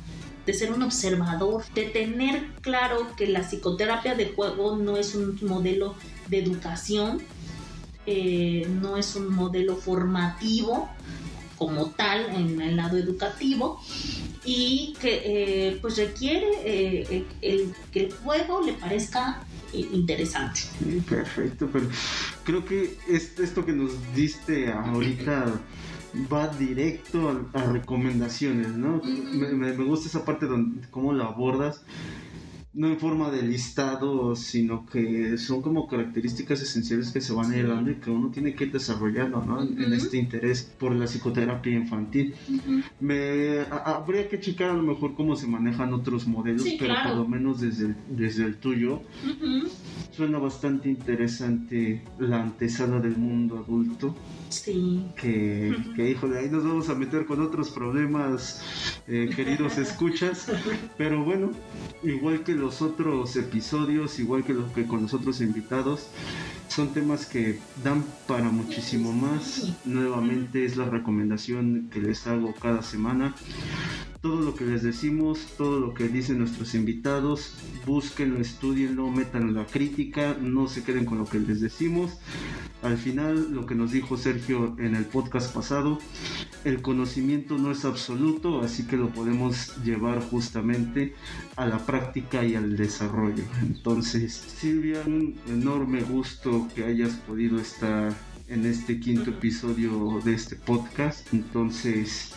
[0.47, 5.39] de ser un observador, de tener claro que la psicoterapia de juego no es un
[5.43, 5.95] modelo
[6.29, 7.23] de educación,
[8.07, 10.89] eh, no es un modelo formativo,
[11.57, 13.81] como tal en el lado educativo
[14.45, 19.43] y que eh, pues requiere eh, el, que el juego le parezca
[19.73, 20.61] interesante.
[21.09, 21.89] perfecto, pero
[22.45, 25.61] creo que esto que nos diste ahorita
[26.33, 29.03] va directo a, recomendaciones, ¿no?
[29.05, 31.83] me, me, gusta esa parte donde cómo lo abordas
[32.77, 37.57] no en forma de listado, sino que son como características esenciales que se van a
[37.57, 39.63] ir dando y que uno tiene que ir desarrollando ¿no?
[39.63, 42.35] en este interés por la psicoterapia infantil.
[43.01, 47.27] Me habría que checar a lo mejor cómo se manejan otros modelos, pero por lo
[47.27, 49.01] menos desde el, desde el tuyo
[50.11, 54.15] suena bastante interesante la antesala del mundo adulto.
[54.65, 55.05] Sí.
[55.17, 58.63] Que, que híjole, ahí nos vamos a meter con otros problemas,
[59.07, 60.47] eh, queridos escuchas,
[60.97, 61.51] pero bueno,
[62.03, 66.09] igual que los otros episodios, igual que, lo, que con los otros invitados,
[66.69, 69.73] son temas que dan para muchísimo más.
[69.85, 73.35] Nuevamente es la recomendación que les hago cada semana
[74.27, 77.55] todo lo que les decimos, todo lo que dicen nuestros invitados,
[77.87, 82.19] búsquenlo, estudienlo, metan la crítica, no se queden con lo que les decimos.
[82.83, 86.01] Al final, lo que nos dijo Sergio en el podcast pasado,
[86.65, 91.15] el conocimiento no es absoluto, así que lo podemos llevar justamente
[91.55, 93.45] a la práctica y al desarrollo.
[93.63, 98.13] Entonces, Silvia, un enorme gusto que hayas podido estar
[98.49, 101.33] en este quinto episodio de este podcast.
[101.33, 102.33] Entonces,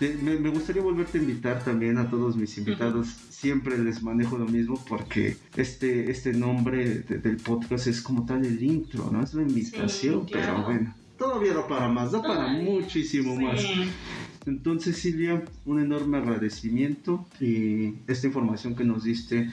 [0.00, 3.08] me, gustaría volverte a invitar también a todos mis invitados.
[3.30, 8.62] Siempre les manejo lo mismo porque este, este nombre del podcast es como tal el
[8.62, 9.22] intro, ¿no?
[9.22, 10.94] Es la invitación, pero bueno.
[11.18, 13.62] Todavía da para más, da para muchísimo más.
[14.46, 19.50] Entonces, Silvia, un enorme agradecimiento y esta información que nos diste,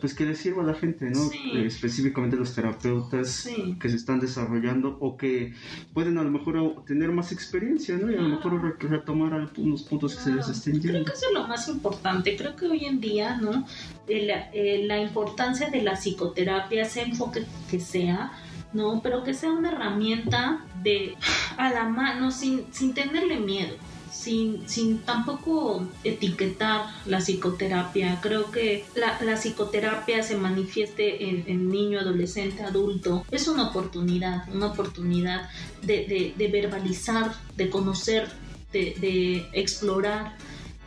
[0.00, 1.30] pues que le sirva a la gente, ¿no?
[1.54, 3.48] Eh, específicamente los terapeutas
[3.80, 5.54] que se están desarrollando o que
[5.94, 8.10] pueden a lo mejor tener más experiencia, ¿no?
[8.10, 10.88] Y a lo mejor retomar algunos puntos que se les estén yendo.
[10.88, 12.36] Creo que eso es lo más importante.
[12.36, 13.66] Creo que hoy en día, ¿no?
[14.08, 18.32] La, eh, la importancia de la psicoterapia, sea enfoque que sea,
[18.74, 19.00] ¿no?
[19.02, 21.14] Pero que sea una herramienta de
[21.56, 23.74] a la mano sin, sin tenerle miedo
[24.16, 28.18] sin, tampoco etiquetar la psicoterapia.
[28.20, 33.24] Creo que la, psicoterapia se manifieste en, niño, adolescente, adulto.
[33.30, 35.48] Es una oportunidad, una oportunidad
[35.82, 38.28] de, verbalizar, de conocer,
[38.72, 40.36] de, explorar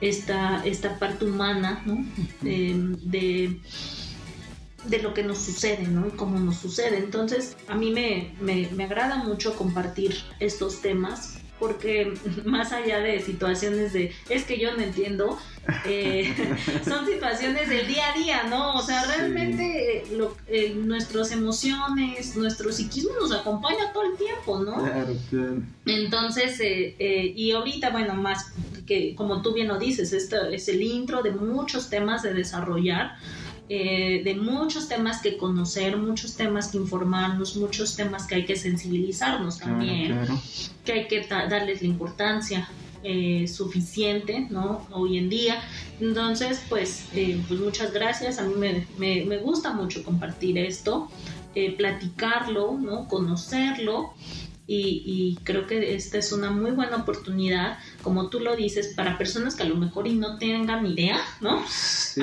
[0.02, 1.84] esta, esta parte humana,
[2.42, 3.60] de,
[4.86, 6.08] de lo que nos sucede, ¿no?
[6.08, 6.98] Y cómo nos sucede.
[6.98, 12.14] Entonces, a mí me, me agrada mucho compartir estos temas porque
[12.46, 15.38] más allá de situaciones de, es que yo no entiendo,
[15.86, 16.34] eh,
[16.88, 18.76] son situaciones del día a día, ¿no?
[18.76, 24.84] O sea, realmente lo, eh, nuestras emociones, nuestro psiquismo nos acompaña todo el tiempo, ¿no?
[24.84, 25.58] Claro, claro.
[25.86, 28.54] Entonces, eh, y ahorita, bueno, más
[28.86, 33.18] que como tú bien lo dices, esto es el intro de muchos temas de desarrollar
[33.72, 38.56] eh, de muchos temas que conocer, muchos temas que informarnos, muchos temas que hay que
[38.56, 40.18] sensibilizarnos también,
[40.84, 42.68] que hay que darles la importancia
[43.04, 44.88] eh, suficiente, ¿no?
[44.92, 45.62] Hoy en día.
[46.02, 48.40] Entonces, pues, eh, pues muchas gracias.
[48.40, 51.08] A mí me, me, me gusta mucho compartir esto,
[51.78, 53.08] platicarlo, ¿no?
[53.08, 54.14] Conocerlo
[54.72, 59.56] y, creo que esta es una muy buena oportunidad, como tú lo dices, para personas
[59.56, 61.64] que a lo mejor y no tengan idea, ¿no?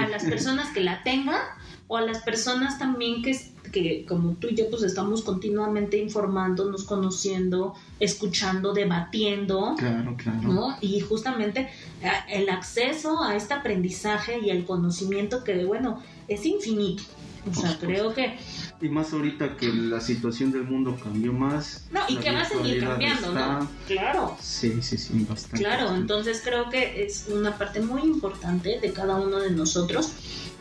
[0.00, 1.40] A las personas que la tengan
[1.88, 3.38] o a las personas también que,
[3.70, 10.48] que como tú y yo pues estamos continuamente informándonos, conociendo, escuchando, debatiendo, claro, claro.
[10.48, 10.76] ¿no?
[10.80, 11.68] Y justamente
[12.02, 17.04] eh, el acceso a este aprendizaje y el conocimiento que, bueno, es infinito.
[17.48, 18.38] O sea, creo que
[18.80, 21.86] y más ahorita que la situación del mundo cambió más.
[21.90, 23.68] No, y que va a seguir cambiando, ¿no?
[23.86, 24.36] Claro.
[24.40, 25.64] Sí, sí, sí, bastante.
[25.64, 30.12] Claro, entonces creo que es una parte muy importante de cada uno de nosotros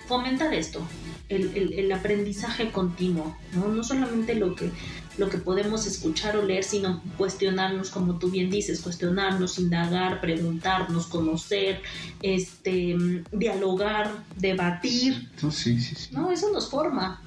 [0.08, 0.82] fomentar esto,
[1.30, 3.68] el, el, aprendizaje continuo, ¿no?
[3.68, 4.70] No solamente lo que,
[5.18, 11.08] lo que podemos escuchar o leer, sino cuestionarnos, como tú bien dices, cuestionarnos, indagar, preguntarnos,
[11.08, 11.82] conocer,
[12.22, 15.30] este, dialogar, debatir.
[15.38, 16.10] sí, sí, sí.
[16.12, 17.22] No, eso nos forma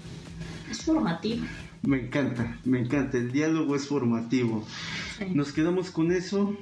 [0.70, 1.47] es formativo.
[1.82, 3.18] Me encanta, me encanta.
[3.18, 4.66] El diálogo es formativo.
[5.32, 6.57] Nos quedamos con eso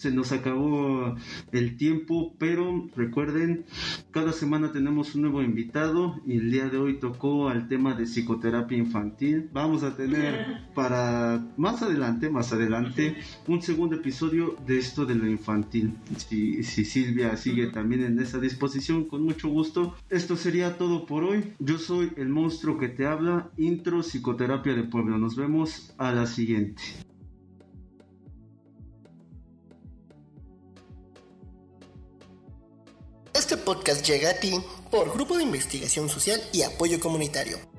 [0.00, 1.14] se nos acabó
[1.52, 3.66] el tiempo, pero recuerden,
[4.12, 8.04] cada semana tenemos un nuevo invitado y el día de hoy tocó al tema de
[8.04, 9.50] psicoterapia infantil.
[9.52, 13.14] Vamos a tener para más adelante, más adelante,
[13.46, 15.92] un segundo episodio de esto de lo infantil.
[16.16, 19.94] Si, si Silvia sigue también en esa disposición, con mucho gusto.
[20.08, 21.44] Esto sería todo por hoy.
[21.58, 25.18] Yo soy el monstruo que te habla, intro psicoterapia de pueblo.
[25.18, 27.09] Nos vemos a la siguiente.
[33.50, 34.52] Este podcast llega a ti
[34.92, 37.69] por Grupo de Investigación Social y Apoyo Comunitario.